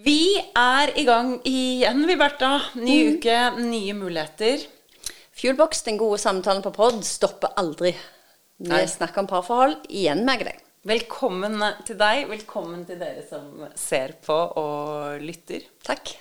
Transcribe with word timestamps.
Vi 0.00 0.38
er 0.56 0.92
i 0.96 1.02
gang 1.04 1.34
igjen, 1.44 2.06
vi, 2.08 2.14
Bertha. 2.16 2.54
Ny 2.80 2.96
uke, 3.16 3.36
nye 3.58 3.92
muligheter. 3.98 4.62
Fuelbox, 5.36 5.82
den 5.84 5.98
gode 6.00 6.16
samtalen 6.22 6.62
på 6.64 6.72
pod, 6.72 7.02
stopper 7.04 7.52
aldri. 7.60 7.92
Vi 8.60 8.70
Nei. 8.70 8.86
snakker 8.88 9.24
om 9.24 9.28
parforhold 9.28 9.90
igjen 9.92 10.22
med 10.24 10.46
deg. 10.46 10.62
Velkommen 10.88 11.60
til 11.84 11.98
deg. 12.00 12.22
Velkommen 12.30 12.86
til 12.88 12.96
dere 13.02 13.26
som 13.28 13.66
ser 13.76 14.14
på 14.24 14.38
og 14.62 15.20
lytter. 15.20 15.66
Takk. 15.84 16.14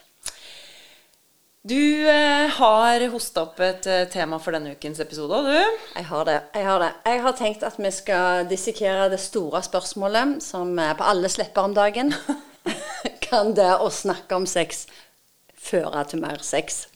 Du 1.70 1.80
eh, 1.80 2.52
har 2.58 3.06
hosta 3.14 3.46
opp 3.46 3.64
et 3.64 3.88
eh, 3.88 4.08
tema 4.12 4.42
for 4.44 4.56
denne 4.56 4.76
ukens 4.76 5.00
episode, 5.04 5.40
og 5.40 5.48
du? 5.48 5.80
Jeg 5.96 6.10
har 6.10 6.28
det. 6.28 6.38
Jeg 6.58 6.68
har 6.68 6.84
det. 6.84 6.92
Jeg 7.08 7.24
har 7.24 7.40
tenkt 7.40 7.64
at 7.68 7.80
vi 7.80 7.94
skal 7.96 8.44
dissekere 8.52 9.08
det 9.14 9.24
store 9.24 9.64
spørsmålet 9.64 10.40
som 10.44 10.76
er 10.84 11.00
på 11.00 11.08
alle 11.08 11.32
lepper 11.32 11.72
om 11.72 11.80
dagen. 11.80 12.16
kan 13.30 13.54
det 13.54 13.72
å 13.78 13.90
snakke 13.94 14.38
om 14.38 14.48
sex 14.50 14.88
føre 15.60 16.02
til 16.10 16.24
mer 16.24 16.42
sex? 16.46 16.88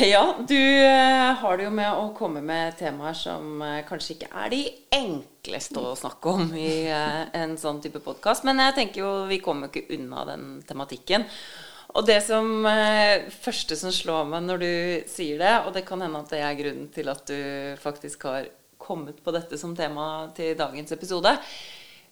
Ja, 0.00 0.34
du 0.48 0.56
eh, 0.56 1.34
har 1.36 1.58
det 1.58 1.66
jo 1.66 1.70
med 1.76 1.92
å 1.92 2.08
komme 2.16 2.40
med 2.42 2.74
temaer 2.78 3.14
som 3.14 3.60
eh, 3.62 3.82
kanskje 3.86 4.14
ikke 4.16 4.30
er 4.32 4.50
de 4.50 4.60
enkleste 4.96 5.76
å 5.76 5.92
snakke 5.98 6.32
om 6.32 6.54
i 6.56 6.88
eh, 6.88 7.24
en 7.36 7.52
sånn 7.60 7.82
type 7.84 8.00
podkast. 8.02 8.46
Men 8.48 8.62
jeg 8.64 8.78
tenker 8.78 9.04
jo 9.04 9.10
vi 9.28 9.42
kommer 9.44 9.68
ikke 9.68 9.92
unna 9.98 10.24
den 10.32 10.46
tematikken. 10.66 11.28
Og 11.96 12.06
det 12.06 12.20
som 12.22 12.46
eh, 12.70 13.26
første 13.42 13.76
som 13.78 13.90
slår 13.94 14.28
meg 14.30 14.44
når 14.46 14.60
du 14.62 14.72
sier 15.10 15.40
det, 15.42 15.54
og 15.66 15.72
det 15.74 15.82
kan 15.88 16.02
hende 16.04 16.20
at 16.22 16.30
det 16.30 16.42
er 16.46 16.58
grunnen 16.60 16.88
til 16.94 17.10
at 17.10 17.24
du 17.26 17.40
faktisk 17.82 18.28
har 18.28 18.46
kommet 18.80 19.18
på 19.24 19.32
dette 19.34 19.58
som 19.60 19.74
tema 19.76 20.04
til 20.36 20.54
dagens 20.58 20.92
episode 20.94 21.34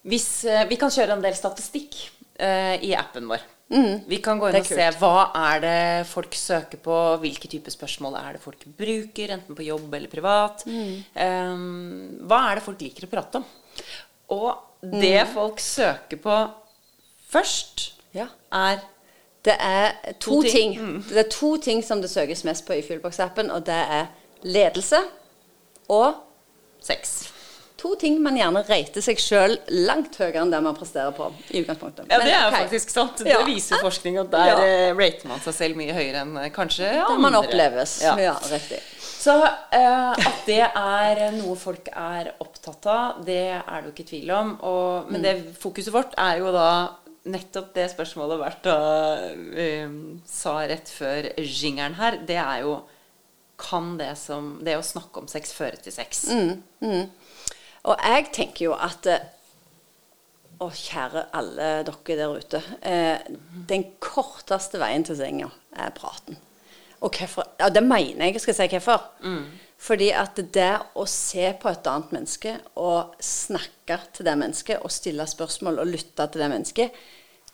Hvis 0.09 0.27
eh, 0.51 0.65
Vi 0.69 0.77
kan 0.81 0.91
kjøre 0.93 1.15
en 1.17 1.23
del 1.25 1.37
statistikk 1.39 1.97
eh, 2.39 2.75
i 2.85 2.93
appen 2.99 3.31
vår. 3.31 3.47
Vi 3.69 4.17
kan 4.25 4.39
gå 4.41 4.49
inn 4.49 4.57
og 4.57 4.65
kult. 4.65 4.79
se 4.79 4.85
hva 4.97 5.25
er 5.53 5.59
det 5.61 5.81
folk 6.09 6.33
søker 6.41 6.81
på, 6.81 6.95
hvilke 7.21 7.51
typer 7.53 7.75
spørsmål 7.75 8.15
er 8.17 8.37
det 8.39 8.41
folk 8.41 8.63
bruker, 8.79 9.35
enten 9.35 9.59
på 9.59 9.67
jobb 9.67 9.93
eller 9.99 10.09
privat. 10.09 10.65
Eh, 10.67 11.59
hva 12.25 12.39
er 12.49 12.57
det 12.57 12.65
folk 12.65 12.81
liker 12.87 13.05
å 13.05 13.11
prate 13.13 13.43
om? 13.43 13.45
Og 14.33 14.89
det 15.03 15.21
folk 15.35 15.61
søker 15.61 16.21
på 16.23 16.39
først, 17.29 17.91
Ja. 18.17 18.31
er 18.53 18.81
Det 19.49 19.57
er 19.65 20.13
to, 20.19 20.37
To 20.39 20.43
ting. 20.45 20.75
ting. 20.77 21.01
Det 21.09 21.23
er 21.25 21.31
to 21.33 21.55
ting 21.65 21.83
som 21.87 22.03
det 22.05 22.11
søkes 22.13 22.45
mest 22.45 22.67
på 22.69 22.77
i 22.77 22.83
Fuelbox-appen, 22.85 23.51
og 23.55 23.65
det 23.69 23.81
er 23.99 24.07
ledelse 24.45 25.01
og 25.89 26.15
sex. 26.85 27.17
to 27.79 27.93
ting 27.95 28.17
man 28.23 28.35
gjerne 28.35 28.61
rater 28.67 29.03
seg 29.07 29.21
sjøl 29.23 29.53
langt 29.87 30.17
høyere 30.19 30.41
enn 30.43 30.51
det 30.51 30.59
man 30.65 30.75
presterer 30.75 31.13
på 31.15 31.29
i 31.55 31.61
utgangspunktet. 31.63 32.09
Ja, 32.11 32.19
det 32.19 32.33
er 32.35 32.47
okay. 32.49 32.65
faktisk 32.65 32.91
sant. 32.91 33.21
Ja. 33.23 33.39
Det 33.39 33.47
viser 33.55 33.79
forskning 33.85 34.19
at 34.19 34.33
der 34.33 34.47
Ja. 34.51 34.57
eh, 34.67 34.95
rater 34.99 35.29
man 35.31 35.39
seg 35.45 35.55
selv 35.55 35.79
mye 35.79 35.95
høyere 35.95 36.25
enn 36.25 36.35
kanskje 36.35 36.55
kanskje 36.59 36.89
Det 36.91 37.05
andre. 37.07 37.19
man 37.23 37.35
oppleves. 37.39 37.93
Ja. 38.03 38.17
Ja, 38.19 38.35
riktig. 38.51 38.81
Så 38.99 39.37
eh, 39.73 40.11
at 40.11 40.43
det 40.47 40.59
er 40.67 41.31
noe 41.39 41.55
folk 41.57 41.87
er 41.95 42.33
opptatt 42.43 42.87
av, 42.91 43.25
det 43.25 43.39
er 43.63 43.81
det 43.81 43.85
jo 43.87 43.95
ikke 43.95 44.09
tvil 44.11 44.31
om. 44.35 44.57
Og, 44.61 45.07
Mm. 45.07 45.13
men 45.13 45.23
det 45.23 45.37
fokuset 45.63 45.93
vårt 45.95 46.15
er 46.19 46.39
jo 46.43 46.51
da 46.53 46.67
nettopp 47.31 47.73
det 47.77 47.89
spørsmålet 47.93 48.41
Bertha 48.43 48.77
um, 49.87 49.99
sa 50.29 50.55
rett 50.69 50.91
før 50.93 51.31
jingeren 51.43 51.99
her. 51.99 52.21
Det 52.29 52.39
er 52.41 52.65
jo 52.67 52.79
Kan 53.59 53.97
det 53.99 54.13
som 54.21 54.61
Det 54.63 54.77
å 54.79 54.85
snakke 54.87 55.19
om 55.19 55.29
sex 55.31 55.53
føre 55.57 55.81
til 55.83 55.93
sex? 55.93 56.29
Mm. 56.31 57.09
Og 57.89 58.05
jeg 58.05 58.29
tenker 58.37 58.69
jo 58.69 58.77
at 58.79 59.07
eh, 59.11 59.25
Å, 60.59 60.69
kjære 60.75 61.29
alle 61.39 61.67
dere 61.87 62.19
der 62.19 62.35
ute. 62.35 62.61
Eh, 62.83 63.27
den 63.71 63.85
korteste 64.03 64.81
veien 64.83 65.05
til 65.07 65.19
senga 65.19 65.53
er 65.79 65.93
praten. 65.95 66.39
Og 66.99 67.15
hvorfor? 67.15 67.47
Ja, 67.61 67.69
det 67.71 67.85
mener 67.87 68.27
jeg 68.27 68.35
jeg 68.35 68.43
skal 68.43 68.57
si 68.59 68.67
hvorfor. 68.73 69.05
Fordi 69.79 70.09
at 70.11 70.41
det 70.55 70.73
å 70.99 71.05
se 71.07 71.53
på 71.61 71.71
et 71.71 71.87
annet 71.87 72.15
menneske 72.17 72.57
og 72.83 73.15
snakke 73.23 74.01
til 74.15 74.27
det 74.27 74.35
mennesket 74.41 74.83
og 74.83 74.91
stille 74.91 75.27
spørsmål 75.31 75.79
og 75.79 75.93
lytte 75.93 76.27
til 76.27 76.43
det 76.43 76.49
mennesket, 76.51 76.99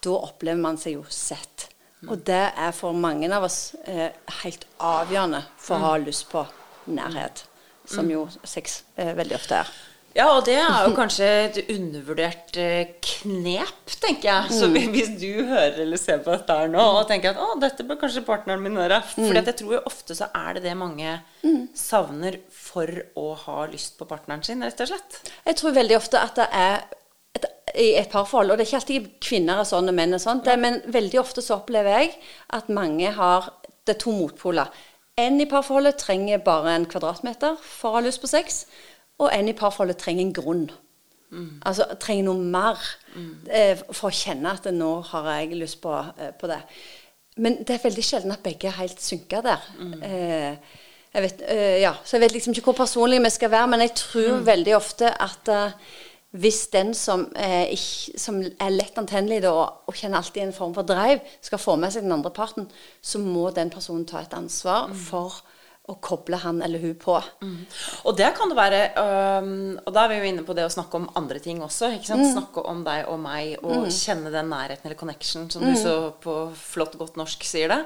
da 0.05 0.19
opplever 0.29 0.61
man 0.61 0.77
seg 0.81 0.99
jo 0.99 1.05
sett. 1.09 1.69
Og 2.05 2.21
det 2.29 2.43
er 2.61 2.73
for 2.77 2.93
mange 2.93 3.31
av 3.33 3.47
oss 3.47 3.75
eh, 3.89 4.11
helt 4.43 4.67
avgjørende 4.85 5.41
for 5.57 5.79
å 5.81 5.87
ha 5.87 5.97
lyst 6.03 6.29
på 6.33 6.43
nærhet. 6.93 7.47
Som 7.89 8.09
jo 8.13 8.27
sex 8.45 8.83
eh, 9.01 9.15
veldig 9.17 9.37
ofte 9.39 9.63
er. 9.63 9.71
Ja, 10.15 10.29
og 10.37 10.45
det 10.47 10.55
er 10.61 10.85
jo 10.87 10.93
kanskje 10.95 11.27
et 11.49 11.57
undervurdert 11.75 12.55
eh, 12.61 12.93
knep, 13.03 13.95
tenker 14.05 14.29
jeg. 14.29 14.53
Så 14.61 14.69
Mm. 14.69 14.93
hvis 14.95 15.11
du 15.19 15.43
hører 15.49 15.81
eller 15.83 15.99
ser 15.99 16.21
på 16.23 16.31
dette 16.37 16.55
her 16.61 16.69
nå 16.71 16.85
og 17.01 17.09
tenker 17.09 17.33
at 17.33 17.41
å, 17.43 17.57
dette 17.61 17.83
bør 17.89 17.99
kanskje 18.05 18.23
partneren 18.29 18.63
min 18.63 18.77
høre 18.79 19.01
Mm. 19.17 19.25
For 19.27 19.41
jeg 19.41 19.57
tror 19.59 19.73
jo 19.75 19.81
ofte 19.91 20.15
så 20.15 20.29
er 20.35 20.55
det 20.55 20.63
det 20.69 20.77
mange 20.79 21.17
savner 21.75 22.37
for 22.53 22.87
å 23.19 23.33
ha 23.47 23.65
lyst 23.73 23.97
på 23.99 24.07
partneren 24.07 24.45
sin, 24.47 24.63
rett 24.63 24.81
og 24.85 24.93
slett. 24.93 25.19
Jeg 25.49 25.57
tror 25.59 25.75
veldig 25.81 25.97
ofte 25.99 26.21
at 26.23 26.37
det 26.39 26.47
er 26.53 26.85
et, 27.34 27.47
i 27.81 27.91
et 27.99 28.11
parforhold, 28.11 28.53
og 28.53 28.59
det 28.59 28.65
er 28.65 28.71
ikke 28.71 28.81
alltid 28.83 29.11
kvinner 29.25 29.61
er 29.61 29.69
sånn 29.69 29.91
og 29.91 29.97
menn 29.97 30.17
er 30.17 30.22
sånn, 30.22 30.43
men 30.62 30.81
veldig 30.95 31.21
ofte 31.21 31.43
så 31.43 31.59
opplever 31.61 32.00
jeg 32.00 32.17
at 32.56 32.72
mange 32.72 33.12
har 33.19 33.53
Det 33.84 33.99
er 33.99 34.00
to 34.00 34.12
motpoler. 34.17 34.71
En 35.21 35.34
i 35.41 35.44
parforholdet 35.44 35.99
trenger 36.00 36.39
bare 36.41 36.71
en 36.73 36.87
kvadratmeter 36.89 37.59
for 37.61 37.91
å 37.91 37.99
ha 37.99 38.00
lyst 38.06 38.23
på 38.23 38.31
sex, 38.31 38.62
og 39.21 39.28
en 39.28 39.50
i 39.50 39.53
parforholdet 39.53 39.99
trenger 40.00 40.25
en 40.25 40.33
grunn. 40.33 40.62
Altså 41.67 41.84
trenger 42.00 42.25
noe 42.31 42.41
mer 42.41 42.81
eh, 43.50 43.77
for 43.91 44.09
å 44.09 44.15
kjenne 44.15 44.55
at 44.56 44.71
nå 44.73 44.91
har 45.11 45.28
jeg 45.34 45.59
lyst 45.59 45.83
på, 45.83 45.93
eh, 46.17 46.33
på 46.39 46.49
det. 46.49 46.61
Men 47.37 47.59
det 47.67 47.75
er 47.75 47.84
veldig 47.84 48.05
sjelden 48.06 48.33
at 48.33 48.44
begge 48.44 48.71
er 48.71 48.78
helt 48.78 49.00
synka 49.03 49.43
der. 49.43 49.69
Eh, 50.06 50.81
jeg 51.15 51.23
vet, 51.23 51.43
eh, 51.47 51.81
ja, 51.83 51.93
så 52.05 52.17
jeg 52.17 52.25
vet 52.25 52.33
liksom 52.33 52.55
ikke 52.55 52.71
hvor 52.71 52.81
personlig 52.84 53.21
vi 53.23 53.31
skal 53.31 53.50
være, 53.50 53.71
men 53.71 53.81
jeg 53.84 53.94
tror 53.99 54.41
veldig 54.47 54.77
ofte 54.77 55.11
at 55.11 55.49
eh, 55.49 55.77
hvis 56.34 56.67
den 56.72 56.93
som, 56.99 57.28
eh, 57.39 57.72
ikke, 57.77 58.19
som 58.19 58.41
er 58.43 58.75
lett 58.75 58.97
antennelig 58.99 59.45
og, 59.50 59.87
og 59.87 59.95
kjenner 59.95 60.19
alltid 60.19 60.43
en 60.43 60.56
form 60.56 60.75
for 60.75 60.87
drive, 60.89 61.22
skal 61.45 61.62
få 61.62 61.77
med 61.78 61.95
seg 61.95 62.06
den 62.06 62.15
andre 62.17 62.33
parten, 62.34 62.67
så 63.03 63.21
må 63.22 63.50
den 63.55 63.71
personen 63.71 64.06
ta 64.09 64.22
et 64.22 64.34
ansvar 64.34 64.91
for 65.06 65.43
å 65.84 65.99
koble 66.00 66.39
han 66.41 66.62
eller 66.65 66.81
hun 66.81 66.94
på. 66.97 67.15
Og 68.09 68.17
det 68.17 68.31
kan 68.39 68.49
det 68.49 68.56
være 68.56 68.78
øhm, 68.97 69.81
Og 69.84 69.91
da 69.93 70.06
er 70.06 70.09
vi 70.09 70.17
jo 70.17 70.28
inne 70.31 70.44
på 70.47 70.55
det 70.56 70.65
å 70.65 70.73
snakke 70.73 70.97
om 70.97 71.11
andre 71.21 71.43
ting 71.44 71.61
også. 71.62 71.91
ikke 71.99 72.09
sant? 72.09 72.25
Snakke 72.31 72.65
om 72.71 72.81
deg 72.87 73.11
og 73.12 73.19
meg 73.21 73.59
og 73.61 73.91
kjenne 73.93 74.33
den 74.33 74.49
nærheten 74.49 74.89
eller 74.89 74.97
connection, 74.97 75.50
som 75.53 75.61
du 75.61 75.75
så 75.77 76.15
på 76.25 76.39
flott, 76.56 76.97
godt 76.97 77.21
norsk 77.21 77.44
sier 77.44 77.69
det. 77.69 77.83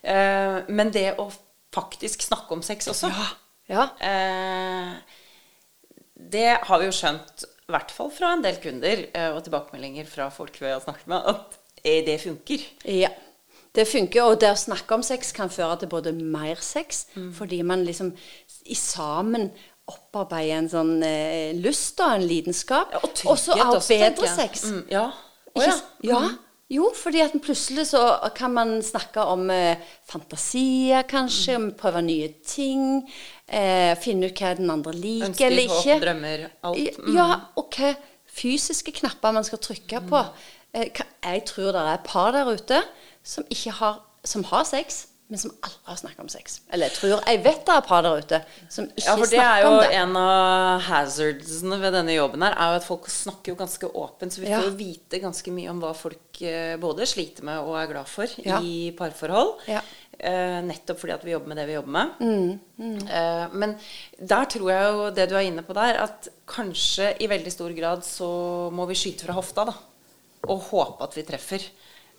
Uh, 0.00 0.64
men 0.72 0.90
det 0.94 1.10
å 1.20 1.28
faktisk 1.76 2.24
snakke 2.24 2.56
om 2.56 2.64
sex 2.64 2.88
også 2.88 3.12
Ja. 3.68 3.88
Eh, 4.00 4.94
det 6.16 6.58
har 6.62 6.80
vi 6.80 6.86
jo 6.88 6.94
skjønt, 6.94 7.44
i 7.68 7.72
hvert 7.74 7.90
fall 7.90 8.10
fra 8.14 8.32
en 8.36 8.42
del 8.44 8.58
kunder 8.62 9.00
eh, 9.12 9.30
og 9.34 9.40
tilbakemeldinger 9.46 10.06
fra 10.06 10.28
folk 10.30 10.54
vi 10.60 10.68
har 10.70 10.80
snakket 10.84 11.08
med, 11.10 11.24
at 11.32 11.56
eh, 11.82 12.04
det 12.06 12.20
funker. 12.22 12.62
Ja. 12.86 13.08
Det 13.74 13.84
funker, 13.90 14.22
og 14.24 14.38
det 14.40 14.52
å 14.54 14.56
snakke 14.56 14.94
om 14.96 15.02
sex 15.04 15.32
kan 15.36 15.50
føre 15.52 15.80
til 15.82 15.88
både 15.92 16.12
mer 16.16 16.56
sex, 16.64 17.06
Mm. 17.16 17.32
fordi 17.34 17.58
man 17.66 17.82
liksom 17.84 18.12
i 18.66 18.74
sammen 18.74 19.50
opparbeider 19.86 20.56
en 20.58 20.68
sånn 20.70 20.94
eh, 21.04 21.52
lyst 21.58 22.00
og 22.00 22.14
en 22.16 22.24
lidenskap. 22.26 22.94
Ja, 22.94 23.02
og 23.02 23.12
trygghet 23.14 23.26
og 23.26 23.74
også, 23.76 23.88
tenker 23.90 24.16
bedre 24.22 24.30
sex. 24.36 24.64
Mm, 24.70 24.80
ja. 24.90 25.04
Ikke 25.56 25.66
ja. 25.66 25.74
s- 25.74 25.84
ja. 26.02 26.22
Jo, 26.68 26.88
fordi 26.98 27.20
at 27.22 27.34
plutselig 27.44 27.84
så 27.92 28.00
kan 28.34 28.50
man 28.52 28.80
snakke 28.82 29.22
om 29.22 29.44
eh, 29.54 29.76
fantasier, 30.10 31.02
kanskje, 31.06 31.54
Mm. 31.54 31.62
om 31.62 31.72
prøve 31.78 32.02
nye 32.02 32.28
ting. 32.44 33.08
Eh, 33.48 33.94
finne 34.02 34.26
ut 34.26 34.34
hva 34.40 34.56
den 34.58 34.70
andre 34.70 34.92
liker 34.92 35.28
Ønsker, 35.28 35.46
eller 35.46 35.68
håp, 35.68 35.84
ikke. 35.86 36.00
drømmer, 36.02 36.46
alt. 36.64 36.98
Mm. 36.98 37.14
Ja, 37.14 37.28
og 37.56 37.70
hva 37.76 37.92
fysiske 38.36 38.92
knapper 38.98 39.32
man 39.32 39.44
skal 39.46 39.58
trykke 39.62 40.00
på. 40.10 40.24
Eh, 40.74 40.88
hva- 40.90 41.06
jeg 41.22 41.44
tror 41.46 41.70
det 41.72 41.82
er 41.84 41.94
et 41.94 42.04
par 42.04 42.32
der 42.32 42.50
ute 42.52 42.82
som, 43.22 43.44
har, 43.78 44.00
som 44.24 44.42
har 44.44 44.64
sex, 44.64 45.06
men 45.28 45.38
som 45.42 45.50
aldri 45.58 45.80
har 45.90 45.96
snakket 45.98 46.20
om 46.22 46.28
sex. 46.30 46.60
Eller 46.70 46.86
jeg 46.86 46.96
tror, 47.00 47.22
jeg 47.26 47.40
vet 47.42 47.64
det 47.66 47.74
er 47.74 47.80
par 47.88 48.02
der 48.06 48.20
ute 48.22 48.38
som 48.70 48.84
ikke 48.86 49.02
Ja, 49.08 49.16
for 49.18 49.26
det 49.26 49.40
er 49.40 49.42
snakker 49.42 49.64
jo 49.64 49.70
om 49.72 49.80
det. 49.80 49.92
en 49.98 50.16
av 50.20 50.80
hazardsene 50.86 51.78
ved 51.82 51.92
denne 51.98 52.14
jobben 52.14 52.44
her, 52.46 52.54
er 52.54 52.70
jo 52.74 52.80
at 52.80 52.86
folk 52.86 53.08
snakker 53.10 53.52
jo 53.52 53.58
ganske 53.58 53.90
åpent, 53.90 54.32
så 54.36 54.40
vi 54.44 54.52
får 54.52 54.68
jo 54.68 54.74
vite 54.78 55.18
ganske 55.24 55.50
mye 55.56 55.70
om 55.72 55.80
hva 55.82 55.90
folk 55.98 56.42
eh, 56.46 56.76
både 56.78 57.06
sliter 57.10 57.42
med 57.48 57.58
og 57.58 57.74
er 57.80 57.90
glad 57.90 58.06
for 58.06 58.26
Ja. 58.46 58.60
i 58.62 58.92
parforhold. 58.96 59.56
Ja. 59.66 59.82
Eh, 60.16 60.60
nettopp 60.64 61.00
fordi 61.02 61.12
at 61.12 61.24
vi 61.26 61.34
jobber 61.34 61.48
med 61.52 61.58
det 61.60 61.66
vi 61.68 61.74
jobber 61.74 61.92
med. 61.98 62.22
Mm, 62.22 62.60
Eh, 63.06 63.48
men 63.52 63.74
der 64.20 64.44
tror 64.52 64.70
jeg 64.70 64.92
jo 64.92 65.10
det 65.10 65.26
du 65.30 65.34
er 65.36 65.46
inne 65.48 65.62
på 65.66 65.74
der, 65.74 65.96
at 66.06 66.28
kanskje 66.46 67.10
i 67.20 67.26
veldig 67.26 67.50
stor 67.52 67.72
grad 67.76 68.04
så 68.04 68.70
må 68.72 68.86
vi 68.86 68.94
skyte 68.94 69.24
fra 69.26 69.34
hofta, 69.36 69.64
da. 69.66 69.74
Og 70.48 70.60
håpe 70.70 71.02
at 71.02 71.16
vi 71.16 71.22
treffer 71.26 71.64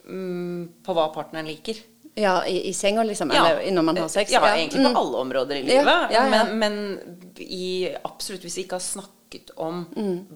mm, 0.07 0.83
på 0.85 0.93
hva 0.97 1.07
partneren 1.13 1.47
liker. 1.49 1.79
Ja, 2.17 2.39
i, 2.49 2.63
i 2.69 2.73
senga, 2.73 3.03
liksom? 3.05 3.31
Ja. 3.35 3.45
Eller 3.51 3.75
når 3.75 3.85
man 3.91 3.97
har 4.01 4.09
sex? 4.09 4.31
Ja, 4.33 4.41
egentlig 4.55 4.81
på 4.87 5.03
alle 5.03 5.21
områder 5.25 5.59
i 5.59 5.67
livet. 5.67 5.85
ja, 5.85 6.07
ja. 6.11 6.25
Men, 6.31 6.57
men 6.57 7.37
i, 7.37 7.91
absolutt 8.01 8.47
hvis 8.47 8.57
vi 8.57 8.65
ikke 8.65 8.79
har 8.79 8.85
snakket 8.85 9.51
om 9.59 9.81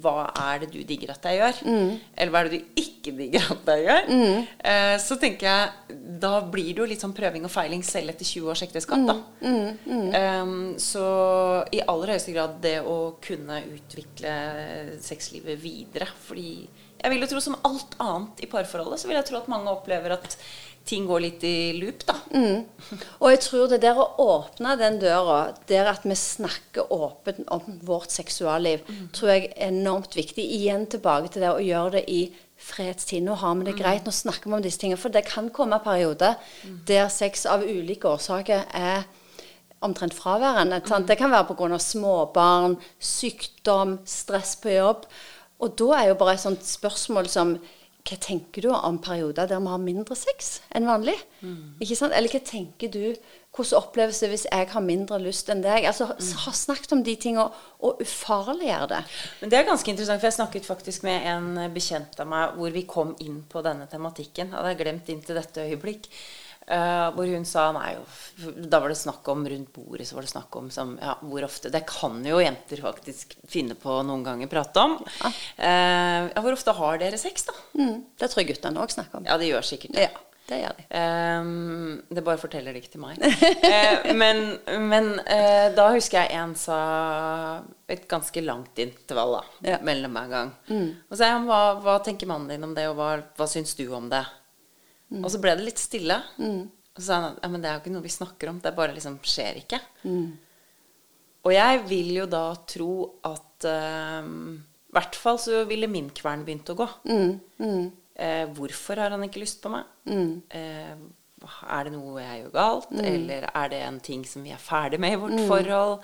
hva 0.04 0.28
er 0.36 0.66
det 0.66 0.68
du 0.74 0.82
digger 0.84 1.14
at 1.14 1.24
jeg 1.26 1.38
gjør, 1.40 1.60
eller 1.64 2.32
hva 2.34 2.42
er 2.42 2.50
det 2.50 2.58
du 2.60 2.82
ikke 2.82 3.14
digger 3.16 3.46
at 3.54 3.70
jeg 3.72 3.86
gjør, 3.86 4.10
eh, 4.68 4.96
så 5.00 5.16
tenker 5.22 5.48
jeg 5.48 5.96
da 6.22 6.34
blir 6.54 6.74
det 6.74 6.84
jo 6.84 6.88
litt 6.92 7.02
sånn 7.02 7.16
prøving 7.18 7.48
og 7.48 7.54
feiling 7.54 7.82
selv 7.88 8.12
etter 8.14 8.28
20 8.28 8.52
års 8.52 8.62
ekteskap, 8.68 9.08
da. 9.08 9.16
Um, 9.42 10.54
så 10.78 11.06
i 11.74 11.82
aller 11.82 12.14
høyeste 12.14 12.36
grad 12.36 12.60
det 12.62 12.78
å 12.84 13.16
kunne 13.24 13.62
utvikle 13.72 14.36
sexlivet 15.02 15.58
videre. 15.64 16.12
Fordi 16.28 16.68
jeg 17.02 17.14
vil 17.14 17.24
jo 17.24 17.32
tro 17.32 17.42
som 17.42 17.58
alt 17.66 17.96
annet 18.04 18.44
i 18.46 18.52
parforholdet, 18.52 19.02
så 19.02 19.10
vil 19.10 19.18
jeg 19.18 19.30
tro 19.32 19.40
at 19.40 19.50
mange 19.50 19.72
opplever 19.72 20.20
at 20.20 20.36
ting 20.86 21.06
går 21.08 21.22
litt 21.24 21.44
i 21.48 21.56
loop, 21.78 22.04
da. 22.08 22.16
Og 23.22 23.28
jeg 23.32 23.42
tror 23.46 23.72
det 23.72 23.82
der 23.84 24.00
å 24.02 24.08
åpne 24.24 24.76
den 24.80 25.00
døra, 25.02 25.54
der 25.70 25.90
at 25.92 26.06
vi 26.08 26.18
snakker 26.18 26.92
åpent 26.92 27.46
om 27.54 27.80
vårt 27.88 28.12
seksualliv, 28.14 28.84
tror 29.16 29.34
jeg 29.34 29.50
er 29.52 29.70
enormt 29.70 30.18
viktig. 30.18 30.44
Igjen 30.58 30.88
tilbake 30.92 31.32
til 31.32 31.46
det 31.46 31.54
å 31.54 31.64
gjøre 31.64 32.00
det 32.00 32.06
i 32.12 32.22
fredstid. 32.62 33.24
Nå 33.26 33.38
har 33.42 33.56
vi 33.58 33.70
det 33.70 33.78
greit, 33.80 34.06
nå 34.06 34.14
snakker 34.14 34.50
vi 34.50 34.58
om 34.58 34.64
disse 34.66 34.82
tingene. 34.82 35.02
For 35.02 35.14
det 35.14 35.26
kan 35.30 35.50
komme 35.54 35.82
perioder 35.84 36.38
der 36.88 37.10
sex 37.14 37.46
av 37.50 37.66
ulike 37.66 38.10
årsaker 38.10 38.68
er 38.78 39.06
omtrent 39.82 40.14
fraværende. 40.14 40.82
sant? 40.86 41.08
Det 41.08 41.18
kan 41.18 41.32
være 41.32 41.56
pga. 41.56 41.78
småbarn, 41.78 42.78
sykdom, 43.00 44.00
stress 44.06 44.56
på 44.62 44.70
jobb. 44.76 45.06
Og 45.62 45.78
da 45.78 45.94
er 45.98 46.08
jo 46.10 46.18
bare 46.18 46.34
et 46.34 46.44
sånt 46.44 46.66
spørsmål 46.66 47.30
som 47.30 47.56
hva 48.02 48.18
tenker 48.18 48.66
du 48.66 48.72
om 48.74 48.98
perioder 49.04 49.48
der 49.48 49.62
vi 49.62 49.70
har 49.72 49.82
mindre 49.82 50.16
sex 50.18 50.60
enn 50.74 50.88
vanlig? 50.90 51.16
Ikke 51.84 51.98
sant? 52.00 52.16
Eller 52.18 52.34
hva 52.34 52.42
tenker 52.46 52.92
du 52.94 53.04
Hvordan 53.52 53.82
oppleves 53.82 54.22
det 54.24 54.30
hvis 54.32 54.46
jeg 54.48 54.68
har 54.72 54.84
mindre 54.86 55.18
lyst 55.20 55.50
enn 55.52 55.60
deg? 55.60 55.84
Altså, 55.90 56.06
Ha 56.16 56.54
snakket 56.56 56.94
om 56.96 57.02
de 57.04 57.18
tingene 57.20 57.50
og, 57.50 57.58
og 57.84 58.00
ufarliggjøre 58.06 58.88
det. 58.94 59.02
Men 59.42 59.52
det 59.52 59.58
er 59.60 59.66
ganske 59.68 59.92
interessant, 59.92 60.22
for 60.22 60.30
jeg 60.30 60.38
snakket 60.38 60.70
faktisk 60.70 61.04
med 61.04 61.28
en 61.28 61.74
bekjent 61.74 62.16
av 62.24 62.30
meg 62.32 62.56
hvor 62.56 62.72
vi 62.72 62.86
kom 62.88 63.12
inn 63.20 63.42
på 63.52 63.60
denne 63.66 63.90
tematikken. 63.92 64.54
Hadde 64.56 64.72
jeg 64.72 64.80
glemt 64.86 65.12
inn 65.12 65.20
til 65.28 65.36
dette 65.36 65.68
øyeblikk. 65.68 66.08
Eh, 66.68 67.08
hvor 67.16 67.28
hun 67.32 67.46
sa 67.46 67.72
nei, 67.76 67.96
Da 68.70 68.80
var 68.80 68.90
det 68.90 68.98
snakk 69.00 69.28
om 69.34 69.44
rundt 69.48 69.72
bordet 69.76 70.08
så 70.08 70.16
var 70.18 70.26
det 70.26 70.32
snakk 70.34 70.56
om 70.56 70.70
som, 70.74 70.96
ja, 71.02 71.16
hvor 71.22 71.44
ofte 71.46 71.70
Det 71.74 71.84
kan 71.90 72.20
jo 72.26 72.40
jenter 72.42 72.82
faktisk 72.84 73.38
finne 73.50 73.76
på 73.76 74.00
noen 74.08 74.24
ganger 74.26 74.48
prate 74.52 74.80
om. 74.88 74.98
Ja. 75.22 75.32
Uh, 75.62 76.42
hvor 76.42 76.54
ofte 76.58 76.74
har 76.78 76.98
dere 77.02 77.18
sex, 77.22 77.46
da? 77.48 77.54
Mm, 77.78 78.04
det 78.20 78.30
tror 78.32 78.44
jeg 78.44 78.54
guttene 78.56 78.82
òg 78.84 78.92
snakker 78.94 79.22
om. 79.22 79.26
Ja, 79.30 79.38
de 79.42 79.50
gjør 79.52 79.66
sikkert 79.66 79.96
det. 79.98 80.08
Ja, 80.10 80.24
det 80.52 80.58
gjør 80.64 80.74
de. 80.80 80.86
Ehm, 81.00 82.02
det 82.12 82.24
bare 82.26 82.42
forteller 82.42 82.74
det 82.76 82.82
ikke 82.84 82.94
til 82.96 83.04
meg. 83.04 83.22
uh, 83.22 84.12
men 84.18 84.42
men 84.92 85.12
uh, 85.22 85.70
da 85.78 85.90
husker 85.96 86.24
jeg 86.26 86.36
en 86.42 86.56
sa 86.60 86.80
et 87.92 88.08
ganske 88.12 88.44
langt 88.46 88.80
intervall 88.80 89.38
da, 89.40 89.44
Ja. 89.74 89.80
mellom 89.84 90.16
hver 90.16 90.30
gang. 90.32 90.52
Og 90.72 91.16
så 91.16 91.22
sa 91.24 91.32
jeg 91.34 91.48
hva, 91.48 91.62
hva 91.84 91.98
tenker 92.04 92.30
mannen 92.30 92.52
din 92.54 92.64
om 92.68 92.76
det, 92.78 92.88
og 92.92 92.96
hva, 93.00 93.10
hva 93.38 93.48
syns 93.52 93.76
du 93.80 93.86
om 93.96 94.08
det? 94.12 94.24
Og 95.24 95.30
så 95.34 95.40
ble 95.44 95.56
det 95.60 95.66
litt 95.68 95.82
stille. 95.82 96.18
Og 96.92 97.00
så 97.00 97.06
sa 97.08 97.18
han 97.20 97.30
at 97.34 97.40
ja, 97.44 97.50
men 97.52 97.62
det 97.64 97.70
er 97.70 97.78
jo 97.78 97.82
ikke 97.84 97.94
noe 97.96 98.04
vi 98.06 98.12
snakker 98.14 98.50
om, 98.52 98.60
det 98.64 98.76
bare 98.76 98.94
liksom 98.96 99.20
skjer 99.24 99.62
ikke. 99.64 99.80
Og 101.44 101.54
jeg 101.56 101.80
vil 101.90 102.12
jo 102.20 102.26
da 102.30 102.44
tro 102.70 102.92
at 103.26 103.66
ehm, 103.66 104.60
I 104.92 104.94
hvert 104.98 105.16
fall 105.16 105.40
så 105.40 105.64
ville 105.70 105.88
min 105.90 106.10
kvern 106.14 106.44
begynt 106.46 106.70
å 106.70 106.76
gå. 106.84 106.88
Eh, 108.22 108.46
hvorfor 108.54 109.00
har 109.00 109.10
han 109.16 109.24
ikke 109.24 109.40
lyst 109.42 109.62
på 109.64 109.72
meg? 109.74 109.88
Eh, 110.52 110.96
er 111.74 111.88
det 111.88 111.94
noe 111.96 112.22
jeg 112.22 112.42
gjør 112.44 112.52
galt? 112.54 112.92
Eller 113.02 113.48
er 113.50 113.70
det 113.72 113.80
en 113.88 114.00
ting 114.00 114.26
som 114.30 114.44
vi 114.46 114.52
er 114.54 114.60
ferdig 114.62 115.00
med 115.02 115.16
i 115.16 115.22
vårt 115.24 115.40
forhold? 115.50 116.04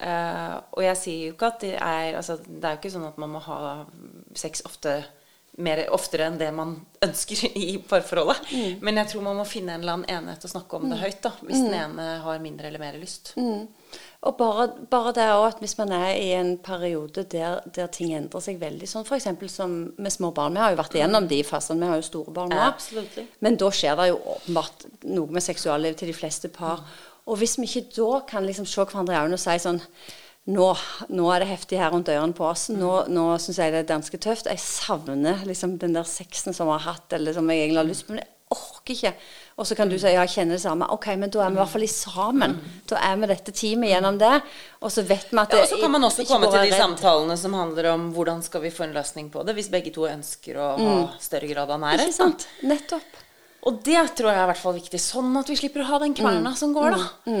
Eh, 0.00 0.56
og 0.76 0.82
jeg 0.84 0.96
sier 1.00 1.22
jo 1.30 1.32
ikke 1.32 1.46
at 1.54 1.60
det 1.62 1.74
er 1.78 2.16
altså, 2.18 2.36
Det 2.36 2.64
er 2.64 2.74
jo 2.74 2.80
ikke 2.82 2.90
sånn 2.92 3.06
at 3.08 3.16
man 3.22 3.30
må 3.32 3.38
ha 3.46 3.86
sex 4.36 4.60
ofte 4.68 4.98
mer 5.56 5.84
oftere 5.94 6.26
enn 6.28 6.36
det 6.40 6.48
man 6.54 6.74
ønsker 7.04 7.46
i 7.56 7.78
parforholdet. 7.88 8.50
Men 8.84 9.00
jeg 9.00 9.12
tror 9.12 9.24
man 9.24 9.38
må 9.40 9.46
finne 9.48 9.76
en 9.76 9.84
eller 9.84 9.98
annen 9.98 10.10
enighet 10.18 10.44
og 10.44 10.52
snakke 10.52 10.78
om 10.78 10.90
det 10.90 10.98
høyt. 11.00 11.22
da 11.24 11.32
Hvis 11.40 11.62
den 11.64 11.76
ene 11.76 12.08
har 12.24 12.42
mindre 12.44 12.68
eller 12.68 12.82
mer 12.82 12.98
lyst. 13.00 13.32
Og 14.26 14.34
bare, 14.36 14.66
bare 14.90 15.12
det 15.14 15.26
òg 15.30 15.44
at 15.46 15.60
hvis 15.62 15.76
man 15.78 15.92
er 15.94 16.16
i 16.18 16.30
en 16.34 16.56
periode 16.64 17.22
der, 17.30 17.60
der 17.76 17.90
ting 17.92 18.14
endrer 18.16 18.42
seg 18.42 18.58
veldig, 18.58 18.88
sånn 18.90 19.06
f.eks. 19.06 19.28
som 19.52 19.76
med 20.02 20.12
små 20.12 20.32
barn 20.34 20.56
Vi 20.56 20.62
har 20.64 20.72
jo 20.74 20.80
vært 20.80 20.96
igjennom 20.98 21.28
de 21.30 21.42
fasene, 21.46 21.84
vi 21.84 21.92
har 21.92 22.00
jo 22.00 22.08
store 22.08 22.34
barn 22.34 22.50
nå. 22.50 22.62
Absolutely. 22.66 23.26
Men 23.44 23.58
da 23.60 23.70
skjer 23.70 23.98
det 24.00 24.08
jo 24.10 24.20
åpenbart 24.36 24.86
noe 25.06 25.36
med 25.36 25.46
seksuallivet 25.46 26.02
til 26.02 26.10
de 26.10 26.16
fleste 26.16 26.50
par. 26.52 26.82
Og 27.26 27.38
hvis 27.40 27.56
vi 27.60 27.68
ikke 27.68 27.88
da 27.96 28.22
kan 28.28 28.46
liksom 28.46 28.66
se 28.66 28.82
hverandre 28.82 29.14
i 29.14 29.20
øynene 29.20 29.38
og 29.38 29.42
si 29.42 29.58
sånn 29.62 29.80
nå, 30.46 30.66
nå 31.10 31.26
er 31.34 31.42
det 31.42 31.48
heftig 31.50 31.78
her 31.80 31.90
rundt 31.90 32.08
ørene 32.12 32.36
på 32.36 32.44
oss. 32.46 32.68
Nå, 32.70 32.92
nå 33.10 33.26
syns 33.42 33.58
jeg 33.58 33.72
det 33.74 33.80
er 33.84 33.90
ganske 33.96 34.18
tøft. 34.22 34.46
Jeg 34.46 34.62
savner 34.62 35.42
liksom 35.48 35.78
den 35.82 35.96
der 35.96 36.06
sexen 36.06 36.54
som 36.54 36.68
vi 36.70 36.76
har 36.78 36.92
hatt, 36.94 37.12
eller 37.18 37.34
som 37.34 37.48
jeg 37.50 37.64
egentlig 37.66 37.82
har 37.82 37.88
lyst 37.90 38.06
på. 38.06 38.14
Men 38.14 38.22
jeg 38.22 38.32
orker 38.54 38.94
ikke. 38.94 39.10
Og 39.58 39.66
så 39.66 39.74
kan 39.74 39.88
du 39.90 39.96
si 39.98 40.06
ja, 40.06 40.20
jeg 40.22 40.30
kjenner 40.36 40.54
det 40.54 40.62
samme. 40.62 40.86
Ok, 40.94 41.08
men 41.18 41.32
da 41.34 41.40
er 41.42 41.50
vi 41.50 41.56
i 41.58 41.60
hvert 41.62 41.72
fall 41.72 41.82
i 41.86 41.90
sammen. 41.90 42.54
Da 42.86 43.00
er 43.08 43.16
vi 43.18 43.26
dette 43.32 43.54
teamet 43.58 43.90
gjennom 43.90 44.18
det. 44.22 44.32
Og 44.86 44.92
så 44.94 45.02
vet 45.08 45.26
vi 45.32 45.40
at 45.42 45.50
det 45.50 45.58
Ja, 45.58 45.64
og 45.66 45.72
så 45.72 45.80
kan 45.82 45.94
man 45.96 46.06
også 46.06 46.26
komme 46.30 46.46
til 46.52 46.60
de 46.60 46.70
redd. 46.70 46.78
samtalene 46.78 47.36
som 47.42 47.56
handler 47.58 47.90
om 47.96 48.06
hvordan 48.14 48.42
skal 48.46 48.62
vi 48.62 48.70
få 48.70 48.86
en 48.86 48.94
løsning 48.94 49.32
på 49.34 49.42
det, 49.48 49.56
hvis 49.58 49.72
begge 49.72 49.90
to 49.96 50.06
ønsker 50.06 50.60
å 50.62 50.68
ha 50.78 50.96
større 51.18 51.50
grad 51.50 51.70
av 51.74 51.80
nærhet. 51.82 52.06
Ikke 52.06 52.20
sant? 52.22 52.46
Nettopp. 52.62 53.22
Og 53.66 53.80
det 53.82 53.98
tror 54.14 54.30
jeg 54.30 54.38
er 54.38 54.44
i 54.46 54.50
hvert 54.52 54.62
fall 54.62 54.76
viktig, 54.78 55.00
sånn 55.02 55.32
at 55.40 55.48
vi 55.50 55.56
slipper 55.58 55.82
å 55.82 55.88
ha 55.90 55.98
den 56.04 56.14
kverna 56.14 56.52
Mm. 56.52 56.56
som 56.60 56.72
går, 56.76 56.94
da. 56.94 57.32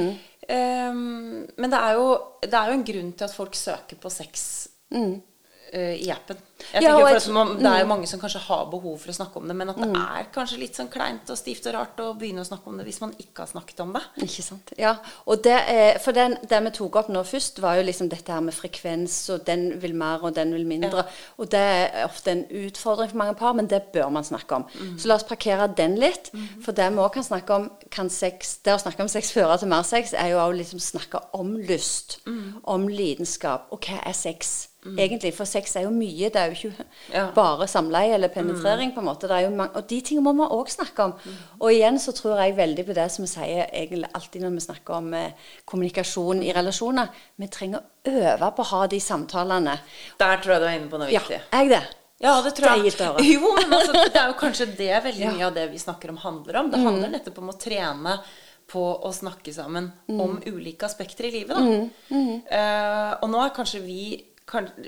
Ehm, 0.48 1.46
men 1.56 1.72
det 1.72 1.78
er, 1.78 1.96
jo, 1.98 2.10
det 2.42 2.54
er 2.54 2.70
jo 2.70 2.78
en 2.78 2.86
grunn 2.86 3.12
til 3.18 3.26
at 3.26 3.34
folk 3.34 3.56
søker 3.58 3.98
på 4.00 4.12
sex 4.12 4.44
eh, 4.92 5.96
i 5.98 6.10
appen. 6.14 6.38
Jeg 6.72 6.82
Mm. 6.82 6.82
Ja, 6.82 6.96
tenker 6.96 7.16
at 7.16 7.28
man, 7.32 7.48
Det 7.58 7.66
er 7.66 7.80
jo 7.80 7.86
mange 7.86 8.06
som 8.08 8.20
kanskje 8.20 8.40
har 8.40 8.66
behov 8.70 8.98
for 8.98 9.12
å 9.12 9.14
snakke 9.14 9.36
om 9.36 9.46
det, 9.48 9.54
men 9.56 9.68
at 9.70 9.76
det 9.76 9.88
er 9.94 10.26
kanskje 10.32 10.58
litt 10.58 10.74
sånn 10.74 10.88
kleint 10.88 11.28
og 11.30 11.36
stivt 11.36 11.66
og 11.66 11.74
rart 11.74 11.96
å 12.00 12.14
begynne 12.18 12.40
å 12.40 12.46
snakke 12.48 12.66
om 12.66 12.78
det 12.78 12.86
hvis 12.86 13.00
man 13.00 13.12
ikke 13.20 13.44
har 13.44 13.46
snakket 13.50 13.80
om 13.80 13.92
det. 13.92 14.02
Ikke 14.24 14.42
sant. 14.42 14.72
Ja. 14.78 14.96
Og 15.26 15.42
det, 15.44 15.52
er, 15.68 15.98
for 15.98 16.12
den, 16.16 16.38
det 16.48 16.62
vi 16.64 16.70
tok 16.70 16.96
opp 16.96 17.08
nå 17.12 17.22
først, 17.28 17.60
var 17.60 17.76
jo 17.76 17.82
liksom 17.86 18.08
dette 18.08 18.32
her 18.32 18.40
med 18.40 18.54
frekvens, 18.56 19.18
og 19.34 19.44
den 19.46 19.80
vil 19.82 19.94
mer, 19.94 20.24
og 20.24 20.34
den 20.34 20.54
vil 20.54 20.64
mindre. 20.66 21.04
Og 21.38 21.50
det 21.52 21.60
er 21.60 22.04
ofte 22.06 22.30
en 22.32 22.44
utfordring 22.48 23.10
for 23.10 23.16
mange 23.20 23.34
par, 23.34 23.52
men 23.52 23.66
det 23.66 23.82
bør 23.92 24.08
man 24.10 24.24
snakke 24.24 24.56
om. 24.62 24.64
Så 24.98 25.06
la 25.08 25.14
oss 25.20 25.24
parkere 25.28 25.68
den 25.76 25.96
litt. 26.00 26.32
For 26.64 26.72
det 26.72 26.88
vi 26.92 26.98
òg 27.04 27.12
kan 27.12 27.22
snakke 27.22 27.50
om, 27.54 27.70
kan 27.90 28.08
sex, 28.10 28.56
det 28.64 28.74
å 28.74 28.80
snakke 28.80 29.02
om 29.04 29.08
sex 29.12 29.30
føre 29.32 29.58
til 29.58 29.68
mer 29.68 29.82
sex, 29.84 30.14
er 30.14 30.32
jo 30.32 30.38
å 30.40 30.48
liksom 30.56 30.80
snakke 30.80 31.20
om 31.36 31.56
lyst, 31.68 32.18
om 32.64 32.88
lidenskap, 32.88 33.68
og 33.70 33.80
hva 33.86 34.00
er 34.06 34.12
sex? 34.16 34.68
Egentlig, 34.86 35.32
for 35.34 35.44
sex 35.44 35.72
er 35.74 35.82
jo 35.82 35.90
mye. 35.90 36.28
Det 36.30 36.36
er 36.38 36.45
jo 36.52 36.70
ikke 36.70 36.84
Ja. 37.12 37.30
bare 37.34 37.66
samleie 37.68 38.14
eller 38.14 38.28
penetrering. 38.28 38.92
på 38.94 38.98
en 38.98 39.04
måte. 39.06 39.24
Er 39.30 39.50
mange, 39.50 39.74
og 39.76 39.86
de 39.88 40.00
tingene 40.00 40.22
må 40.32 40.32
vi 40.34 40.54
òg 40.54 40.68
snakke 40.68 40.98
om. 41.04 41.12
Og 41.60 41.70
igjen 41.72 41.98
så 41.98 42.12
tror 42.12 42.38
jeg 42.42 42.56
veldig 42.56 42.86
på 42.86 42.94
det 42.94 43.10
som 43.12 43.24
vi 43.24 43.28
sier 43.28 43.66
egentlig 43.72 44.08
alltid 44.14 44.42
når 44.42 44.50
vi 44.54 44.60
snakker 44.66 44.94
om 44.94 45.14
eh, 45.14 45.30
kommunikasjon 45.66 46.42
i 46.42 46.52
relasjoner. 46.52 47.08
Vi 47.38 47.46
trenger 47.48 47.80
å 47.80 48.10
øve 48.10 48.50
på 48.56 48.62
å 48.62 48.70
ha 48.72 48.86
de 48.86 48.98
samtalene. 49.00 49.78
Der 50.18 50.36
tror 50.38 50.52
jeg 50.56 50.60
du 50.60 50.66
er 50.66 50.78
inne 50.78 50.90
på 50.90 50.98
noe 50.98 51.10
Ja, 51.10 51.20
viktig. 51.20 51.40
Ja, 51.52 51.58
jeg 51.62 51.68
det? 51.70 51.82
Ja, 52.20 52.40
det 52.42 52.54
tror 52.56 52.76
jeg. 52.82 52.92
Det. 52.96 53.26
Jo, 53.28 53.54
men 53.54 53.72
altså, 53.76 53.92
det 54.12 54.16
er 54.16 54.26
jo 54.28 54.38
kanskje 54.40 54.66
det 54.76 55.02
veldig 55.04 55.20
Ja. 55.20 55.30
mye 55.32 55.46
av 55.46 55.54
det 55.54 55.70
vi 55.70 55.78
snakker 55.78 56.08
om, 56.10 56.16
handler 56.16 56.56
om. 56.62 56.70
Det 56.70 56.78
Mm. 56.80 56.86
handler 56.86 57.08
nettopp 57.10 57.38
om 57.38 57.50
å 57.50 57.58
trene 57.60 58.18
på 58.66 58.80
å 59.04 59.12
snakke 59.12 59.52
sammen 59.54 59.92
Mm. 60.08 60.20
om 60.20 60.40
ulike 60.46 60.82
aspekter 60.86 61.24
i 61.26 61.30
livet. 61.30 61.56
Da. 61.56 62.16
Eh, 62.50 63.12
og 63.22 63.28
nå 63.30 63.44
er 63.44 63.50
kanskje 63.54 63.82
vi 63.84 64.24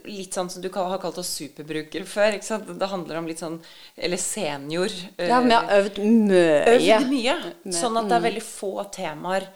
litt 0.06 0.36
sånn 0.36 0.50
som 0.50 0.62
du 0.62 0.68
har 0.74 1.00
kalt 1.02 1.18
oss 1.18 1.32
superbrukere 1.40 2.06
før. 2.06 2.36
Ikke 2.38 2.46
sant? 2.46 2.68
Det 2.78 2.90
handler 2.90 3.18
om 3.18 3.26
litt 3.26 3.42
sånn 3.42 3.58
Eller 3.96 4.20
senior. 4.22 4.92
Ja, 5.18 5.40
vi 5.42 5.54
har 5.54 5.72
øvd 5.80 5.98
mye. 6.04 6.76
øvd 6.76 7.10
mye. 7.10 7.36
Sånn 7.74 7.98
at 7.98 8.08
det 8.10 8.18
er 8.18 8.26
veldig 8.28 8.44
få 8.46 8.72
temaer 8.94 9.48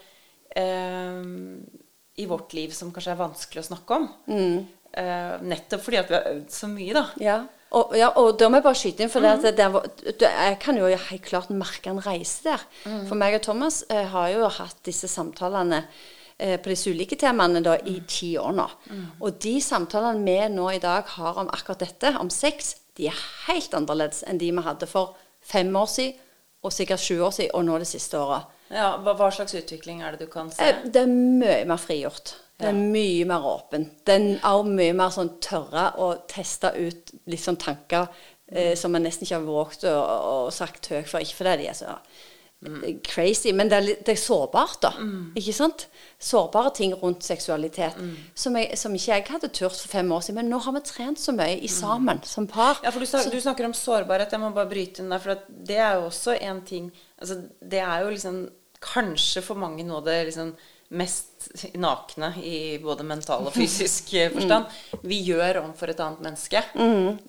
eh, 0.59 1.23
i 2.19 2.29
vårt 2.29 2.55
liv 2.59 2.75
som 2.77 2.93
kanskje 2.93 3.15
er 3.15 3.23
vanskelig 3.23 3.63
å 3.63 3.69
snakke 3.71 3.99
om. 4.01 4.09
Eh, 4.93 5.35
nettopp 5.49 5.85
fordi 5.87 6.01
at 6.03 6.11
vi 6.11 6.19
har 6.19 6.31
øvd 6.35 6.49
så 6.53 6.71
mye, 6.71 6.95
da. 6.99 7.05
Ja. 7.23 7.41
Og, 7.73 7.95
ja, 7.97 8.11
og 8.21 8.35
da 8.37 8.51
må 8.53 8.59
jeg 8.59 8.67
bare 8.67 8.77
skyte 8.77 9.05
inn, 9.05 9.13
for 9.13 9.25
det 9.25 9.31
at 9.33 9.47
det 9.57 9.69
det, 10.21 10.29
jeg 10.29 10.57
kan 10.61 10.77
jo 10.77 10.91
helt 10.91 11.25
klart 11.25 11.53
merke 11.57 11.89
en 11.89 12.03
reise 12.05 12.51
der. 12.51 12.67
Mm. 12.85 13.07
For 13.09 13.17
meg 13.17 13.39
og 13.39 13.47
Thomas 13.47 13.81
eh, 13.89 14.05
har 14.13 14.29
jo 14.35 14.51
hatt 14.59 14.83
disse 14.85 15.09
samtalene 15.09 15.81
på 16.63 16.73
disse 16.73 16.91
ulike 16.91 17.19
temaene 17.21 17.63
da, 17.65 17.77
i 17.87 18.01
ti 18.09 18.33
år 18.41 18.55
nå. 18.57 18.67
Mm. 18.91 19.05
Og 19.21 19.39
de 19.45 19.55
samtalene 19.63 20.25
vi 20.27 20.39
nå 20.55 20.69
i 20.75 20.81
dag 20.83 21.09
har 21.17 21.41
om 21.43 21.51
akkurat 21.53 21.85
dette, 21.85 22.15
om 22.21 22.31
sex, 22.33 22.75
de 22.99 23.09
er 23.09 23.23
helt 23.47 23.75
annerledes 23.77 24.23
enn 24.29 24.41
de 24.41 24.51
vi 24.53 24.65
hadde 24.67 24.89
for 24.91 25.15
fem 25.43 25.71
år 25.77 25.89
siden, 25.91 26.19
og 26.63 26.71
sikkert 26.71 27.03
sju 27.03 27.17
år 27.27 27.33
siden, 27.35 27.55
og 27.59 27.65
nå 27.67 27.79
det 27.83 27.89
siste 27.91 28.19
året. 28.21 28.51
Ja, 28.73 28.93
hva, 29.03 29.17
hva 29.19 29.29
slags 29.35 29.57
utvikling 29.59 30.03
er 30.03 30.15
det 30.15 30.29
du 30.29 30.31
kan 30.31 30.51
se? 30.53 30.63
Eh, 30.63 30.85
Det 30.95 31.01
er 31.03 31.11
mye 31.11 31.65
mer 31.67 31.81
frigjort. 31.83 32.37
Det 32.63 32.69
er 32.71 32.77
mye 32.79 33.25
mer 33.27 33.47
åpen. 33.51 33.89
Det 34.07 34.15
er 34.39 34.69
mye 34.69 34.93
mer 34.95 35.11
sånn 35.11 35.33
tørre 35.43 35.89
å 35.99 36.13
teste 36.31 36.71
ut 36.77 37.11
litt 37.27 37.43
sånn 37.43 37.59
tanker 37.59 38.07
eh, 38.47 38.77
som 38.79 38.95
man 38.95 39.03
nesten 39.03 39.27
ikke 39.27 39.41
har 39.41 39.49
våget 39.49 39.89
å, 39.91 39.97
å 39.99 40.37
sagt 40.55 40.93
høyt 40.93 41.11
for. 41.11 41.25
Ikke 41.25 41.41
fordi 41.41 41.57
de 41.65 41.67
er 41.73 41.79
så 41.81 41.97
crazy, 43.03 43.51
men 43.53 43.71
det 43.71 43.77
er, 43.77 43.85
litt, 43.87 44.03
det 44.07 44.15
er 44.15 44.21
sårbart, 44.23 44.79
da. 44.85 44.93
Ikke 45.39 45.55
sant? 45.57 45.87
Sårbare 46.23 46.71
ting 46.77 46.95
rundt 46.95 47.27
seksualitet 47.27 47.97
som, 48.39 48.57
jeg, 48.59 48.79
som 48.79 48.95
ikke 48.95 49.17
jeg 49.17 49.27
hadde 49.33 49.51
turt 49.51 49.75
for 49.75 49.91
fem 49.91 50.13
år 50.15 50.23
siden. 50.23 50.41
Men 50.41 50.53
nå 50.53 50.61
har 50.63 50.77
vi 50.77 50.85
trent 50.87 51.19
så 51.19 51.35
mye 51.35 51.59
i 51.59 51.71
sammen 51.71 52.23
som 52.29 52.47
par. 52.51 52.79
Ja, 52.85 52.93
for 52.95 53.03
du, 53.03 53.09
snak, 53.11 53.27
du 53.33 53.41
snakker 53.43 53.67
om 53.67 53.75
sårbarhet. 53.77 54.35
Jeg 54.35 54.43
må 54.43 54.53
bare 54.55 54.71
bryte 54.71 55.03
inn 55.03 55.11
der. 55.11 55.23
For 55.23 55.43
det 55.49 55.79
er 55.79 55.99
jo 55.99 56.07
også 56.11 56.37
en 56.39 56.63
ting 56.67 56.91
altså, 57.19 57.41
Det 57.59 57.81
er 57.83 58.05
jo 58.05 58.15
liksom 58.15 58.45
kanskje 58.83 59.43
for 59.47 59.59
mange 59.59 59.85
nå 59.87 60.01
det 60.07 60.17
liksom 60.31 60.55
mest 60.93 61.49
nakne 61.81 62.29
i 62.45 62.79
både 62.83 63.05
mental 63.09 63.47
og 63.49 63.55
fysisk 63.57 64.13
forstand. 64.35 64.71
Vi 65.09 65.19
gjør 65.27 65.63
om 65.65 65.73
for 65.79 65.91
et 65.93 66.01
annet 66.05 66.23
menneske. 66.29 66.63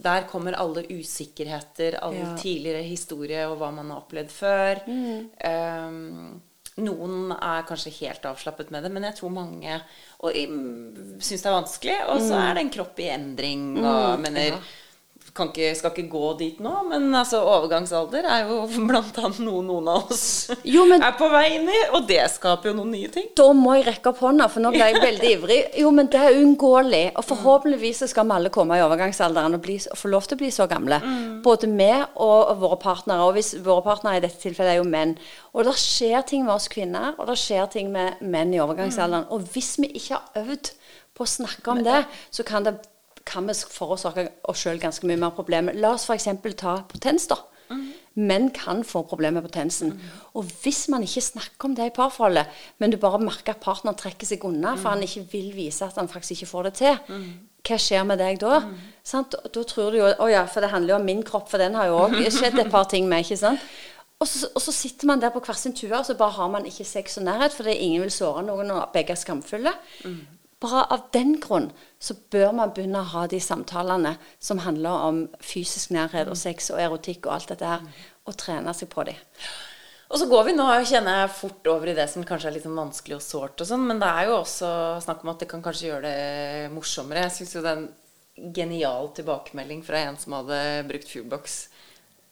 Der 0.03 0.27
kommer 0.29 0.57
alle 0.59 0.83
usikkerheter, 0.91 1.97
all 2.03 2.13
Ja. 2.19 2.35
tidligere 2.37 2.83
historie 2.83 3.45
og 3.47 3.57
hva 3.61 3.71
man 3.73 3.89
har 3.89 4.03
opplevd 4.03 4.31
før. 4.31 4.83
Um, 4.87 6.41
noen 6.83 7.33
er 7.35 7.65
kanskje 7.69 7.91
helt 7.99 8.23
avslappet 8.25 8.71
med 8.73 8.83
det, 8.83 8.91
men 8.91 9.03
jeg 9.05 9.15
tror 9.19 9.33
mange 9.33 9.75
og, 10.23 10.31
syns 11.21 11.43
det 11.43 11.49
er 11.49 11.57
vanskelig. 11.59 11.97
Og 12.09 12.21
så 12.23 12.39
er 12.39 12.55
det 12.55 12.63
en 12.63 12.73
kropp 12.73 12.99
i 13.03 13.09
endring. 13.13 13.65
Og 13.83 14.19
mener 14.23 14.55
kan 14.57 14.63
ikke, 15.33 15.71
skal 15.75 15.89
ikke 15.95 16.11
gå 16.11 16.27
dit 16.37 16.59
nå, 16.61 16.71
men 16.91 17.07
altså, 17.17 17.39
overgangsalder 17.41 18.27
er 18.29 18.43
jo 18.51 18.59
blant 18.89 19.15
annet 19.17 19.39
noe 19.41 19.63
noen 19.65 19.87
av 19.89 20.11
oss 20.13 20.51
Jo, 20.61 20.83
men- 20.85 21.01
er 21.01 21.15
på 21.17 21.25
vei 21.33 21.55
inn 21.55 21.65
i, 21.73 21.79
og 21.97 22.05
det 22.07 22.19
skaper 22.35 22.69
jo 22.69 22.75
noen 22.77 22.91
nye 22.93 23.09
ting. 23.09 23.31
Da 23.35 23.47
må 23.57 23.73
jeg 23.79 23.87
rekke 23.87 24.11
opp 24.11 24.21
hånda, 24.21 24.45
for 24.53 24.61
nå 24.61 24.69
ble 24.75 24.91
jeg 24.91 25.01
veldig 25.01 25.31
ivrig. 25.39 25.57
Jo, 25.81 25.89
men 25.95 26.11
det 26.13 26.21
er 26.21 26.37
uunngåelig. 26.37 27.01
Og 27.17 27.25
forhåpentligvis 27.31 28.03
skal 28.11 28.29
vi 28.29 28.35
alle 28.37 28.51
komme 28.53 28.77
i 28.77 28.83
overgangsalderen 28.85 29.57
og, 29.57 29.63
bli, 29.65 29.79
og 29.89 29.97
få 29.97 30.13
lov 30.13 30.29
til 30.29 30.37
å 30.37 30.41
bli 30.43 30.51
så 30.53 30.67
gamle. 30.69 31.01
Både 31.43 31.71
vi 31.73 31.89
og 32.21 32.53
våre 32.61 32.77
partnere. 32.85 33.25
Og 33.25 33.33
hvis 33.39 33.55
våre 33.65 33.81
partnere 33.89 34.21
i 34.21 34.23
dette 34.27 34.37
tilfellet 34.45 34.75
er 34.75 34.81
jo 34.83 34.87
menn. 34.87 35.17
Og 35.57 35.65
det 35.67 35.73
skjer 35.81 36.21
ting 36.29 36.45
med 36.45 36.53
oss 36.59 36.69
kvinner, 36.71 37.15
og 37.17 37.27
det 37.33 37.39
skjer 37.41 37.65
ting 37.73 37.89
med 37.93 38.21
menn 38.21 38.53
i 38.53 38.61
overgangsalderen. 38.63 39.25
Og 39.33 39.49
hvis 39.53 39.73
vi 39.81 39.89
ikke 39.97 40.19
har 40.21 40.45
øvd 40.45 40.73
på 41.17 41.25
å 41.25 41.29
snakke 41.29 41.73
om 41.73 41.81
det, 41.85 42.03
så 42.33 42.45
kan 42.47 42.65
det 42.69 42.77
kan 43.25 43.47
vi 43.47 43.53
forårsake 43.53 44.27
oss 44.51 44.63
sjøl 44.65 44.79
ganske 44.81 45.07
mye 45.07 45.17
mer 45.17 45.31
problemer. 45.35 45.73
La 45.79 45.93
oss 45.95 46.05
f.eks. 46.09 46.27
ta 46.59 46.77
potens, 46.89 47.27
da. 47.31 47.37
Menn 48.15 48.51
kan 48.53 48.83
få 48.85 49.01
problemer 49.09 49.41
med 49.41 49.47
potensen. 49.49 49.95
Og 50.37 50.45
hvis 50.61 50.83
man 50.93 51.01
ikke 51.01 51.21
snakker 51.25 51.65
om 51.65 51.73
det 51.75 51.87
i 51.89 51.93
parforholdet, 51.95 52.45
men 52.77 52.91
du 52.93 52.97
bare 53.01 53.17
merker 53.23 53.55
at 53.55 53.63
partneren 53.63 53.97
trekker 53.97 54.27
seg 54.29 54.43
unna 54.45 54.75
for 54.77 54.89
han 54.93 55.01
ikke 55.01 55.23
vil 55.31 55.47
vise 55.55 55.81
at 55.87 55.95
han 55.97 56.07
faktisk 56.11 56.35
ikke 56.35 56.51
får 56.51 56.63
det 56.69 56.73
til, 56.81 56.99
hva 57.63 57.79
skjer 57.79 58.03
med 58.05 58.19
deg 58.21 58.37
da? 58.43 58.59
Sant? 59.07 59.33
Da- 59.53 59.63
tror 59.63 59.91
du 59.91 59.97
jo 59.97 60.11
Å 60.19 60.27
ja, 60.29 60.43
for 60.45 60.61
det 60.61 60.69
handler 60.69 60.93
jo 60.93 60.99
om 60.99 61.05
min 61.09 61.23
kropp, 61.23 61.49
for 61.49 61.57
den 61.57 61.73
har 61.79 61.87
jo 61.89 61.97
òg 62.03 62.19
skjedd 62.29 62.59
et 62.59 62.69
par 62.69 62.85
ting 62.91 63.07
med, 63.09 63.23
ikke 63.25 63.39
sant? 63.39 63.59
Og 64.21 64.27
så, 64.29 64.47
og 64.53 64.61
så 64.61 64.71
sitter 64.71 65.07
man 65.09 65.19
der 65.19 65.31
på 65.33 65.41
hver 65.43 65.57
sin 65.57 65.73
tue, 65.73 65.89
og 65.97 66.05
så 66.05 66.13
bare 66.15 66.31
har 66.37 66.51
man 66.53 66.65
ikke 66.69 66.85
sex 66.85 67.17
og 67.17 67.23
nærhet 67.25 67.51
fordi 67.55 67.73
ingen 67.87 68.03
vil 68.05 68.11
såre 68.13 68.43
noen, 68.45 68.69
og 68.71 68.91
begge 68.93 69.15
er 69.15 69.19
skamfulle. 69.19 69.73
Bare 70.63 70.85
av 70.95 71.09
den 71.11 71.35
grunn 71.43 71.69
så 71.99 72.15
bør 72.31 72.53
man 72.55 72.71
begynne 72.75 73.01
å 73.03 73.11
ha 73.13 73.25
de 73.27 73.39
samtalene 73.43 74.15
som 74.39 74.61
handler 74.63 75.05
om 75.09 75.21
fysisk 75.43 75.91
nærhet 75.95 76.31
og 76.31 76.39
sex 76.39 76.71
og 76.71 76.79
erotikk 76.79 77.27
og 77.27 77.35
alt 77.35 77.51
dette 77.51 77.75
her, 77.75 77.83
og 78.23 78.37
trene 78.39 78.71
seg 78.77 78.91
på 78.93 79.03
de. 79.09 79.17
Og 80.13 80.19
så 80.21 80.27
går 80.29 80.43
vi 80.45 80.53
nå, 80.53 80.67
kjenner 80.85 81.23
jeg, 81.23 81.33
fort 81.39 81.67
over 81.71 81.89
i 81.89 81.97
det 81.97 82.05
som 82.11 82.23
kanskje 82.27 82.51
er 82.51 82.55
litt 82.55 82.67
sånn 82.67 82.77
vanskelig 82.77 83.17
og 83.17 83.25
sårt 83.25 83.63
og 83.63 83.67
sånn, 83.67 83.83
men 83.89 83.99
det 83.99 84.07
er 84.07 84.29
jo 84.29 84.37
også 84.37 84.69
snakk 85.03 85.23
om 85.25 85.33
at 85.33 85.41
det 85.41 85.49
kan 85.51 85.63
kanskje 85.65 85.87
gjøre 85.89 86.11
det 86.11 86.71
morsommere. 86.75 87.25
Jeg 87.25 87.35
syns 87.39 87.55
jo 87.57 87.63
det 87.65 87.71
er 87.71 87.81
en 87.81 88.53
genial 88.53 89.09
tilbakemelding 89.17 89.81
fra 89.85 90.03
en 90.05 90.19
som 90.21 90.35
hadde 90.37 90.59
brukt 90.89 91.09
Fuelbox. 91.09 91.57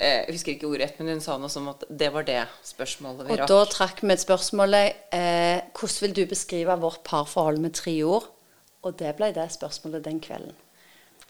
Eh, 0.02 0.24
Jeg 0.26 0.34
husker 0.34 0.56
ikke 0.56 0.70
ordrett, 0.72 0.98
men 1.00 1.14
hun 1.16 1.22
sa 1.24 1.36
noe 1.38 1.52
som 1.54 1.68
at 1.70 1.84
det 1.90 2.10
var 2.14 2.26
det 2.26 2.40
spørsmålet 2.66 3.28
vi 3.28 3.36
Og 3.38 3.46
da 3.52 3.60
trakk 3.70 4.02
vi 4.02 4.14
et 4.16 4.24
spørsmål 4.24 4.74
eh, 4.82 5.62
Hvordan 5.78 6.02
vil 6.08 6.16
du 6.18 6.26
beskrive 6.32 6.80
vårt 6.82 7.04
parforhold 7.08 7.62
med 7.62 7.76
tre 7.78 7.94
ord? 8.08 8.26
Og 8.82 8.98
det 8.98 9.14
ble 9.20 9.30
det 9.36 9.46
spørsmålet 9.54 10.04
den 10.08 10.20
kvelden. 10.24 10.56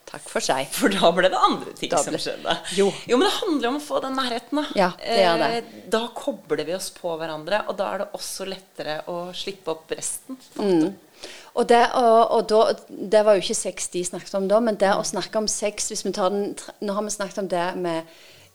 Takk 0.08 0.24
for 0.28 0.44
seg. 0.44 0.66
For 0.74 0.92
da 0.92 1.10
ble 1.14 1.28
det 1.30 1.38
andre 1.38 1.72
ting 1.78 1.90
Da 1.92 2.00
som 2.02 2.16
skjedde. 2.18 2.56
Jo. 2.76 2.88
men 3.12 3.22
det 3.26 3.34
handler 3.36 3.66
jo 3.68 3.70
om 3.74 3.78
å 3.78 3.84
få 3.84 4.00
den 4.02 4.16
nærheten, 4.18 4.58
da. 4.58 4.64
Ja, 4.76 4.88
det 4.98 5.20
er 5.24 5.38
det. 5.40 5.50
Eh, 5.60 5.84
Da 5.92 6.00
kobler 6.16 6.64
vi 6.68 6.74
oss 6.76 6.88
på 6.96 7.12
hverandre, 7.20 7.62
og 7.68 7.76
da 7.78 7.92
er 7.92 8.02
det 8.02 8.08
også 8.18 8.48
lettere 8.48 8.98
å 9.12 9.18
slippe 9.36 9.72
opp 9.76 9.92
resten. 9.94 10.40
Og, 11.54 11.68
det, 11.68 11.82
og, 12.00 12.20
og 12.34 12.46
da, 12.50 12.60
det 12.88 13.20
var 13.24 13.36
jo 13.36 13.44
ikke 13.44 13.54
sex 13.60 13.88
de 13.92 14.02
snakket 14.08 14.34
om 14.40 14.48
da, 14.50 14.58
men 14.64 14.80
det 14.80 14.90
å 14.96 15.04
snakke 15.06 15.38
om 15.38 15.48
sex 15.50 15.92
hvis 15.92 16.02
vi 16.08 16.12
tar 16.16 16.32
den, 16.32 16.54
Nå 16.82 16.96
har 16.96 17.04
vi 17.06 17.12
snakket 17.14 17.42
om 17.44 17.50
det 17.52 17.66
med 17.78 18.08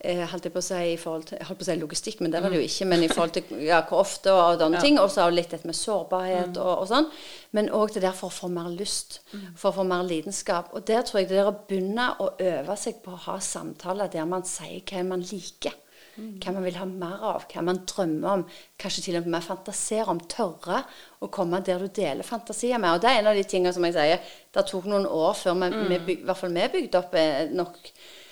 holdt 0.06 0.46
jeg 0.46 0.54
på 0.54 0.62
å 0.62 0.66
si, 0.66 0.80
i 0.94 0.98
forhold 1.02 1.24
til, 1.32 1.40
holdt 1.42 1.60
på 1.60 1.66
å 1.66 1.68
si 1.68 1.76
logistikk, 1.80 2.20
men 2.22 2.34
det 2.34 2.42
var 2.44 2.54
det 2.54 2.60
jo 2.60 2.68
ikke. 2.68 2.86
Men 2.92 3.06
i 3.06 3.10
forhold 3.10 3.34
til 3.34 3.64
ja, 3.66 3.80
hvor 3.90 4.04
ofte 4.04 4.34
og 4.34 4.62
sånne 4.62 4.82
ting. 4.86 5.00
Og 5.02 5.10
så 5.14 5.26
litt 5.34 5.50
dette 5.54 5.70
med 5.70 5.78
sårbarhet 5.78 6.60
og, 6.62 6.74
og 6.84 6.86
sånn. 6.92 7.10
Men 7.58 7.72
òg 7.74 7.96
det 7.96 8.06
der 8.06 8.14
for 8.18 8.30
å 8.30 8.38
få 8.38 8.52
mer 8.54 8.70
lyst. 8.74 9.22
For 9.58 9.72
å 9.72 9.80
få 9.80 9.88
mer 9.90 10.06
lidenskap. 10.06 10.70
Og 10.78 10.86
der 10.88 11.02
tror 11.08 11.24
jeg 11.24 11.32
det 11.32 11.40
der 11.40 11.50
å 11.50 11.58
begynne 11.58 12.12
å 12.22 12.30
øve 12.36 12.78
seg 12.78 13.02
på 13.04 13.16
å 13.16 13.24
ha 13.26 13.40
samtaler 13.42 14.14
der 14.14 14.30
man 14.30 14.46
sier 14.48 14.86
hva 14.86 15.04
man 15.08 15.26
liker. 15.26 15.76
Hva 16.18 16.50
man 16.50 16.64
vil 16.66 16.78
ha 16.80 16.86
mer 16.90 17.26
av, 17.30 17.44
hva 17.50 17.62
man 17.66 17.84
drømmer 17.86 18.30
om. 18.32 18.46
Kanskje 18.82 19.04
til 19.06 19.20
og 19.20 19.28
med 19.30 19.46
fantasere 19.46 20.10
om. 20.14 20.22
Tørre 20.30 20.84
å 21.22 21.30
komme 21.34 21.62
der 21.66 21.82
du 21.82 21.90
deler 21.94 22.26
fantasier 22.26 22.82
med. 22.82 22.96
Og 22.96 23.04
det 23.04 23.12
er 23.12 23.22
en 23.22 23.30
av 23.34 23.38
de 23.38 23.46
tingene 23.46 23.74
som 23.74 23.86
jeg 23.86 23.98
sier, 23.98 24.32
det 24.54 24.66
tok 24.70 24.88
noen 24.90 25.06
år 25.10 25.38
før 25.38 25.60
vi, 25.62 25.74
vi 25.92 26.00
byg, 26.10 26.24
i 26.24 26.30
hvert 26.30 26.42
fall 26.42 26.56
vi 26.58 26.72
bygde 26.74 27.02
opp 27.02 27.14
eh, 27.18 27.52
nok 27.54 27.78
eh, 27.86 28.26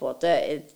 både 0.00 0.32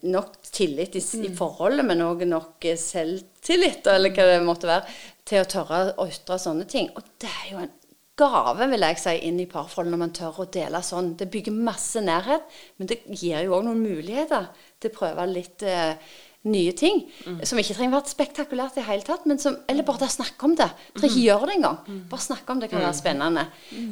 nok 0.08 0.36
tillit 0.48 0.96
i, 0.96 1.02
mm. 1.02 1.24
i 1.28 1.32
forholdet, 1.36 1.84
men 1.86 2.04
òg 2.04 2.24
nok 2.28 2.64
eh, 2.68 2.78
selvtillit, 2.80 3.86
eller 3.92 4.14
hva 4.14 4.28
det 4.30 4.42
måtte 4.44 4.70
være, 4.70 4.98
til 5.28 5.42
å 5.42 5.48
tørre 5.48 5.80
å 6.00 6.06
ytre 6.08 6.38
sånne 6.40 6.68
ting. 6.70 6.90
Og 6.96 7.04
det 7.20 7.30
er 7.30 7.50
jo 7.52 7.62
en 7.64 7.72
gave, 8.16 8.68
vil 8.70 8.86
jeg 8.86 9.00
si, 9.02 9.14
inn 9.28 9.40
i 9.42 9.48
parforhold 9.50 9.90
når 9.92 10.00
man 10.04 10.14
tør 10.14 10.44
å 10.44 10.50
dele 10.56 10.80
sånn. 10.86 11.14
Det 11.18 11.28
bygger 11.32 11.56
masse 11.66 12.02
nærhet, 12.04 12.46
men 12.78 12.90
det 12.90 13.02
gir 13.10 13.44
jo 13.44 13.58
òg 13.58 13.66
noen 13.66 13.82
muligheter 13.82 14.48
til 14.80 14.92
å 14.92 14.98
prøve 14.98 15.26
litt 15.30 15.66
eh, 15.66 15.96
nye 16.44 16.72
ting. 16.76 17.02
Som 17.46 17.58
ikke 17.60 17.76
trenger 17.76 17.94
å 17.94 17.98
være 17.98 18.12
spektakulært 18.12 18.76
i 18.76 18.82
det 18.82 18.86
hele 18.88 19.06
tatt, 19.06 19.24
men 19.28 19.40
som, 19.40 19.56
eller 19.70 19.86
bare 19.86 20.08
snakke 20.12 20.48
om 20.48 20.56
det. 20.58 20.68
Trenger 20.92 21.10
ikke 21.10 21.24
gjøre 21.24 21.48
det 21.48 21.56
engang. 21.58 21.78
Bare 22.10 22.26
snakke 22.26 22.52
om 22.52 22.60
det 22.60 22.70
kan 22.72 22.84
være 22.84 22.98
spennende. 22.98 23.46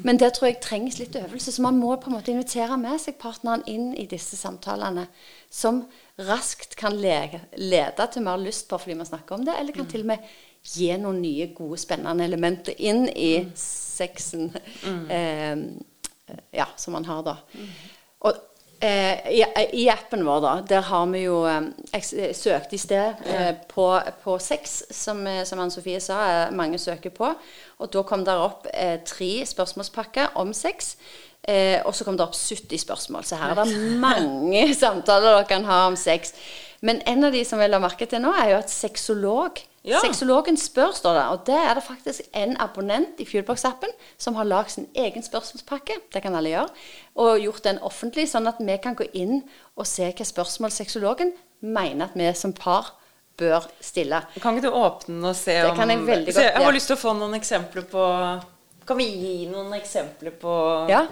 Men 0.05 0.21
det 0.21 0.33
tror 0.37 0.51
jeg 0.51 0.61
trengs 0.65 0.99
litt 1.01 1.17
øvelse, 1.21 1.55
så 1.55 1.65
man 1.65 1.81
må 1.81 1.95
på 1.97 2.11
en 2.11 2.19
måte 2.19 2.35
invitere 2.35 2.77
med 2.81 3.01
seg 3.03 3.19
partneren 3.23 3.65
inn 3.71 3.93
i 3.97 4.07
disse 4.11 4.37
samtalene. 4.41 5.07
Som 5.53 5.85
raskt 6.21 6.77
kan 6.81 6.97
le 7.01 7.41
lede 7.57 8.09
til 8.13 8.25
mer 8.25 8.41
lyst 8.41 8.69
på 8.69 8.79
fordi 8.81 8.99
man 9.01 9.09
snakker 9.09 9.39
om 9.39 9.47
det, 9.49 9.57
eller 9.59 9.77
kan 9.77 9.89
til 9.89 10.05
og 10.05 10.13
med 10.13 10.33
gi 10.63 10.93
noen 11.01 11.19
nye, 11.25 11.49
gode, 11.57 11.81
spennende 11.81 12.25
elementer 12.29 12.77
inn 12.79 13.09
i 13.09 13.33
sexen 13.59 14.53
eh, 15.11 15.57
ja, 16.55 16.69
som 16.77 16.95
man 16.97 17.09
har 17.09 17.25
da. 17.27 17.37
Og 18.23 18.39
i, 18.83 19.43
i 19.79 19.85
appen 19.93 20.25
vår, 20.27 20.41
da, 20.43 20.53
der 20.67 20.87
har 20.89 21.07
vi 21.13 21.21
jo 21.23 21.43
eh, 21.47 21.69
Jeg 21.93 22.35
søkte 22.35 22.75
i 22.75 22.81
sted 22.83 23.21
eh, 23.31 23.53
på, 23.71 23.87
på 24.25 24.39
sex, 24.43 24.81
som, 24.91 25.21
eh, 25.27 25.45
som 25.47 25.61
Anne 25.63 25.71
Sofie 25.75 26.01
sa, 26.03 26.19
eh, 26.27 26.55
mange 26.55 26.81
søker 26.83 27.15
på. 27.15 27.31
Og 27.79 27.93
da 27.95 28.03
kom 28.07 28.25
det 28.27 28.35
opp 28.35 28.67
eh, 28.73 28.99
tre 29.07 29.31
spørsmålspakker 29.47 30.35
om 30.43 30.51
sex. 30.57 30.97
Eh, 31.47 31.79
og 31.87 31.95
så 31.95 32.07
kom 32.07 32.19
det 32.19 32.27
opp 32.27 32.35
70 32.39 32.83
spørsmål. 32.83 33.27
Så 33.27 33.39
her 33.39 33.55
er 33.55 33.63
det 33.63 33.99
mange 34.03 34.69
samtaler 34.83 35.31
dere 35.31 35.51
kan 35.51 35.67
ha 35.69 35.85
om 35.89 35.99
sex. 35.99 36.35
Men 36.83 37.03
en 37.07 37.29
av 37.29 37.35
de 37.35 37.45
som 37.47 37.63
jeg 37.63 37.71
la 37.71 37.79
merke 37.83 38.11
til 38.11 38.23
nå, 38.25 38.35
er 38.35 38.55
jo 38.55 38.63
at 38.63 38.73
sexolog 38.73 39.63
Ja. 39.85 39.99
Sexologen 39.99 40.57
spør, 40.57 40.93
står 40.95 41.17
det. 41.17 41.23
Og 41.35 41.47
det 41.49 41.59
er 41.59 41.75
det 41.75 41.83
faktisk 41.83 42.27
en 42.39 42.55
abonnent 42.63 43.19
i 43.19 43.27
Fuelbox-appen 43.27 43.91
som 44.21 44.37
har 44.39 44.47
lagd 44.47 44.71
sin 44.71 44.87
egen 44.95 45.25
spørsmålspakke. 45.27 45.97
Det 46.15 46.23
kan 46.23 46.37
alle 46.39 46.53
gjøre. 46.53 46.69
Og 47.19 47.43
gjort 47.43 47.65
den 47.67 47.81
offentlig, 47.83 48.29
sånn 48.31 48.47
at 48.47 48.63
vi 48.63 48.77
kan 48.83 48.95
gå 48.99 49.09
inn 49.19 49.41
og 49.75 49.89
se 49.91 50.07
hva 50.07 50.29
spørsmål 50.29 50.71
sexologen 50.75 51.35
mener 51.61 52.11
at 52.11 52.17
vi 52.19 52.31
som 52.39 52.55
par 52.55 52.95
bør 53.41 53.67
stille. 53.83 54.23
Kan 54.39 54.55
ikke 54.59 54.69
du 54.71 54.79
åpne 54.79 55.17
den 55.17 55.31
og 55.33 55.37
se 55.37 55.59
Det 55.59 55.71
om 55.73 55.77
kan 55.77 55.91
jeg 55.91 56.03
godt, 56.07 56.35
Se, 56.35 56.47
Jeg 56.47 56.65
har 56.65 56.75
lyst 56.79 56.91
til 56.93 56.99
å 56.99 57.03
få 57.03 57.15
noen 57.17 57.39
eksempler 57.39 57.87
på 57.91 58.09
Kan 58.87 58.99
vi 58.99 59.07
gi 59.09 59.37
noen 59.51 59.73
eksempler 59.79 60.35
på 60.39 60.57
Ja. 60.91 61.07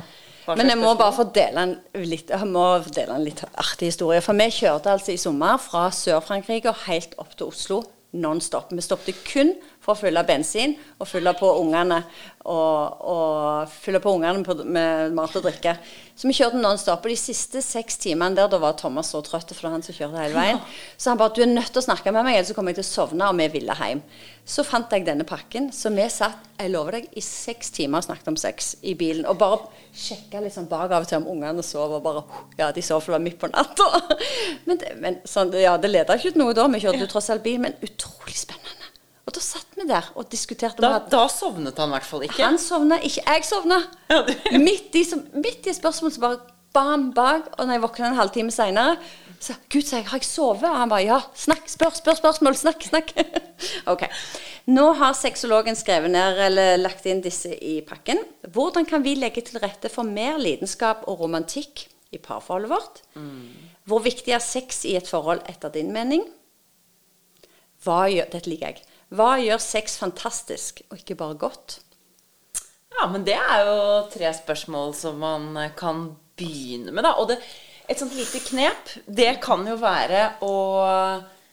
Men 0.51 0.67
jeg 0.67 0.79
må 0.81 0.95
bare 0.99 1.15
få 1.15 1.25
dele 1.31 1.63
en 1.63 1.75
litt, 1.95 2.31
jeg 2.33 2.47
må 2.49 2.65
dele 2.91 3.15
en 3.15 3.23
litt 3.23 3.43
artig 3.55 3.93
historie. 3.93 4.21
For 4.25 4.35
vi 4.35 4.49
kjørte 4.51 4.91
altså 4.91 5.13
i 5.13 5.21
sommer 5.21 5.61
fra 5.63 5.85
Sør-Frankrike 5.95 6.73
og 6.73 6.81
helt 6.89 7.15
opp 7.23 7.37
til 7.37 7.53
Oslo 7.53 7.83
non-stop. 8.13 8.73
Vi 8.73 8.81
stoppet 8.83 9.15
kun 9.33 9.55
for 9.91 9.99
å 9.99 10.09
fylle 10.09 10.23
bensin 10.27 10.77
og 10.99 11.09
fylle 11.09 11.33
på 11.39 11.49
ungene 11.61 12.01
og, 12.49 13.01
og 13.05 13.73
fylle 13.83 14.01
på 14.01 14.15
ungene 14.17 14.65
med 14.65 15.17
mat 15.17 15.35
og 15.37 15.45
drikke. 15.45 15.75
Så 16.17 16.29
vi 16.29 16.35
kjørte 16.37 16.61
non-stop. 16.61 17.05
Og 17.05 17.13
de 17.13 17.17
siste 17.17 17.63
seks 17.65 17.97
timene 18.01 18.37
der 18.37 18.49
da 18.53 18.61
var 18.61 18.77
Thomas 18.79 19.13
så 19.13 19.23
trøtt, 19.25 19.53
for 19.53 19.61
det 19.61 19.69
var 19.69 19.77
han 19.77 19.85
som 19.85 19.97
kjørte 19.97 20.21
hele 20.21 20.37
veien. 20.37 20.61
Så 20.97 21.11
han 21.11 21.21
bare 21.21 21.35
'Du 21.35 21.43
er 21.43 21.53
nødt 21.53 21.73
til 21.73 21.81
å 21.81 21.89
snakke 21.89 22.13
med 22.13 22.25
meg, 22.25 22.37
ellers 22.37 22.49
så 22.49 22.55
kommer 22.55 22.73
jeg 22.75 22.85
til 22.85 22.89
å 22.89 22.95
sovne', 22.95 23.29
og 23.29 23.39
vi 23.39 23.49
ville 23.49 23.75
hjem. 23.75 24.03
Så 24.45 24.65
fant 24.65 24.91
jeg 24.93 25.07
denne 25.07 25.25
pakken, 25.25 25.71
så 25.73 25.93
vi 25.95 26.09
satt 26.09 26.51
jeg 26.61 26.73
lover 26.73 26.93
deg, 26.99 27.07
i 27.17 27.23
seks 27.25 27.71
timer 27.71 27.99
og 27.99 28.05
snakket 28.05 28.29
om 28.29 28.37
sex 28.37 28.75
i 28.83 28.95
bilen. 28.95 29.25
Og 29.27 29.39
bare 29.39 29.61
sjekka 29.97 30.43
liksom 30.45 30.69
bak 30.69 30.91
av 30.91 31.03
og 31.03 31.09
til 31.09 31.21
om 31.23 31.29
ungene 31.37 31.63
sov. 31.63 31.93
Og 31.93 32.03
bare 32.03 32.25
Ja, 32.59 32.71
de 32.73 32.83
sov 32.83 33.01
for 33.01 33.13
det 33.13 33.19
var 33.21 33.25
midt 33.25 33.39
på 33.41 33.49
natta. 33.49 33.89
Men, 34.67 34.77
det, 34.77 34.93
men 35.01 35.17
sånn, 35.25 35.53
ja, 35.57 35.77
det 35.81 35.91
leda 35.91 36.15
ikke 36.15 36.35
ut 36.35 36.37
noe 36.37 36.55
da. 36.55 36.67
Vi 36.69 36.83
kjørte 36.83 37.01
jo 37.01 37.09
tross 37.11 37.31
alt 37.31 37.43
bil, 37.43 37.59
men 37.63 37.75
utrolig 37.81 38.37
spennende. 38.37 38.80
Og 39.31 39.37
da 39.37 39.43
satt 39.45 39.77
vi 39.79 39.85
der 39.87 40.09
og 40.19 40.27
diskuterte. 40.33 40.83
Da, 40.83 40.97
da 41.13 41.21
sovnet 41.31 41.79
han 41.79 41.93
i 41.93 41.95
hvert 41.95 42.07
fall 42.09 42.25
ikke. 42.27 42.43
han 42.43 42.57
sovna 42.59 42.97
ikke. 43.07 43.23
Jeg 43.23 43.45
sovna. 43.47 43.77
Ja, 44.11 44.25
midt, 44.59 44.97
i, 44.99 45.05
som- 45.07 45.23
midt 45.39 45.69
i 45.71 45.75
spørsmålet 45.77 46.17
så 46.17 46.23
bare 46.25 46.41
bam 46.75 47.11
bak. 47.15 47.53
Og 47.59 47.69
når 47.69 47.77
jeg 47.79 47.83
våkna 47.85 48.09
en 48.11 48.19
halvtime 48.19 48.51
seinere, 48.55 48.97
så 49.41 49.55
Gud, 49.73 49.87
sa 49.87 50.01
jeg, 50.01 50.09
har 50.11 50.19
jeg 50.19 50.27
sovet? 50.29 50.67
Og 50.69 50.77
han 50.83 50.91
bare 50.91 51.05
ja. 51.07 51.21
Snakk, 51.39 51.71
spør, 51.71 51.95
spør 51.97 52.19
spørsmål. 52.19 52.59
Snakk, 52.59 52.83
snakk. 52.91 53.15
ok. 53.95 54.03
Nå 54.75 54.89
har 54.99 55.15
sexologen 55.17 55.79
skrevet 55.79 56.11
ned 56.13 56.43
eller 56.51 56.75
lagt 56.83 57.07
inn 57.09 57.23
disse 57.25 57.55
i 57.55 57.79
pakken. 57.87 58.21
Hvordan 58.51 58.85
kan 58.91 59.07
vi 59.07 59.15
legge 59.17 59.47
til 59.47 59.63
rette 59.63 59.89
for 59.95 60.03
mer 60.11 60.43
lidenskap 60.43 61.07
og 61.09 61.23
romantikk 61.23 61.87
i 62.11 62.19
parforholdet 62.19 62.75
vårt? 62.75 63.01
Hvor 63.89 64.03
viktig 64.05 64.35
er 64.35 64.43
sex 64.45 64.83
i 64.91 64.99
et 64.99 65.09
forhold 65.09 65.47
etter 65.49 65.71
din 65.79 65.95
mening? 65.95 66.27
Hva 67.87 68.03
gjør, 68.13 68.27
dette 68.35 68.51
liker 68.51 68.75
jeg. 68.75 68.83
Hva 69.11 69.35
gjør 69.43 69.63
sex 69.63 69.97
fantastisk, 69.99 70.85
og 70.91 71.01
ikke 71.01 71.19
bare 71.19 71.39
godt? 71.39 71.81
Ja, 72.95 73.09
men 73.11 73.25
det 73.27 73.37
er 73.39 73.65
jo 73.67 73.79
tre 74.13 74.31
spørsmål 74.37 74.95
som 74.99 75.19
man 75.23 75.57
kan 75.79 76.11
begynne 76.39 76.95
med, 76.95 77.05
da. 77.07 77.17
Og 77.19 77.31
det, 77.31 77.41
et 77.91 77.99
sånt 77.99 78.15
lite 78.15 78.43
knep, 78.47 78.93
det 79.07 79.41
kan 79.43 79.65
jo 79.67 79.77
være 79.81 80.27
å 80.47 80.55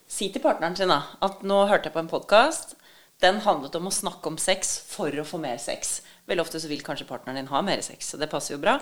si 0.08 0.30
til 0.32 0.44
partneren 0.44 0.78
sin 0.78 0.92
da, 0.92 1.02
at 1.24 1.42
nå 1.48 1.64
hørte 1.70 1.90
jeg 1.90 1.96
på 1.96 2.04
en 2.04 2.12
podkast. 2.12 2.76
Den 3.24 3.42
handlet 3.42 3.74
om 3.80 3.90
å 3.90 3.96
snakke 3.96 4.30
om 4.30 4.38
sex 4.38 4.76
for 4.92 5.10
å 5.18 5.26
få 5.26 5.40
mer 5.42 5.58
sex. 5.58 6.02
Veldig 6.30 6.44
ofte 6.44 6.62
så 6.62 6.70
vil 6.70 6.84
kanskje 6.86 7.08
partneren 7.10 7.40
din 7.40 7.50
ha 7.50 7.64
mer 7.66 7.82
sex, 7.82 8.12
så 8.12 8.20
det 8.22 8.30
passer 8.30 8.54
jo 8.54 8.62
bra. 8.62 8.76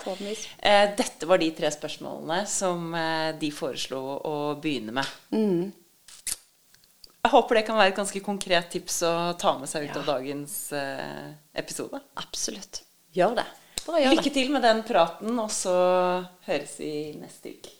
Eh, 0.59 0.89
dette 0.97 1.29
var 1.29 1.39
de 1.39 1.47
tre 1.55 1.71
spørsmålene 1.71 2.41
som 2.49 2.91
eh, 2.97 3.31
de 3.39 3.53
foreslo 3.55 4.01
å 4.19 4.35
begynne 4.59 4.97
med. 4.97 5.15
Jeg 7.25 7.31
håper 7.33 7.57
det 7.57 7.63
kan 7.65 7.77
være 7.79 7.89
et 7.89 7.97
ganske 7.97 8.19
konkret 8.21 8.67
tips 8.69 8.99
å 9.07 9.13
ta 9.41 9.55
med 9.57 9.69
seg 9.71 9.87
ut 9.87 9.95
Ja. 9.95 10.01
av 10.03 10.05
dagens 10.11 10.55
eh, 10.77 11.31
episode. 11.57 11.97
Absolutt. 12.21 12.83
Gjør 13.17 13.33
det. 13.39 13.45
Gjør 13.85 13.97
det. 13.97 14.11
Lykke 14.13 14.33
til 14.35 14.51
med 14.53 14.61
den 14.65 14.83
praten, 14.85 15.39
og 15.41 15.49
så 15.53 15.73
høres 16.45 16.75
vi 16.79 16.91
neste 17.17 17.55
uke. 17.57 17.73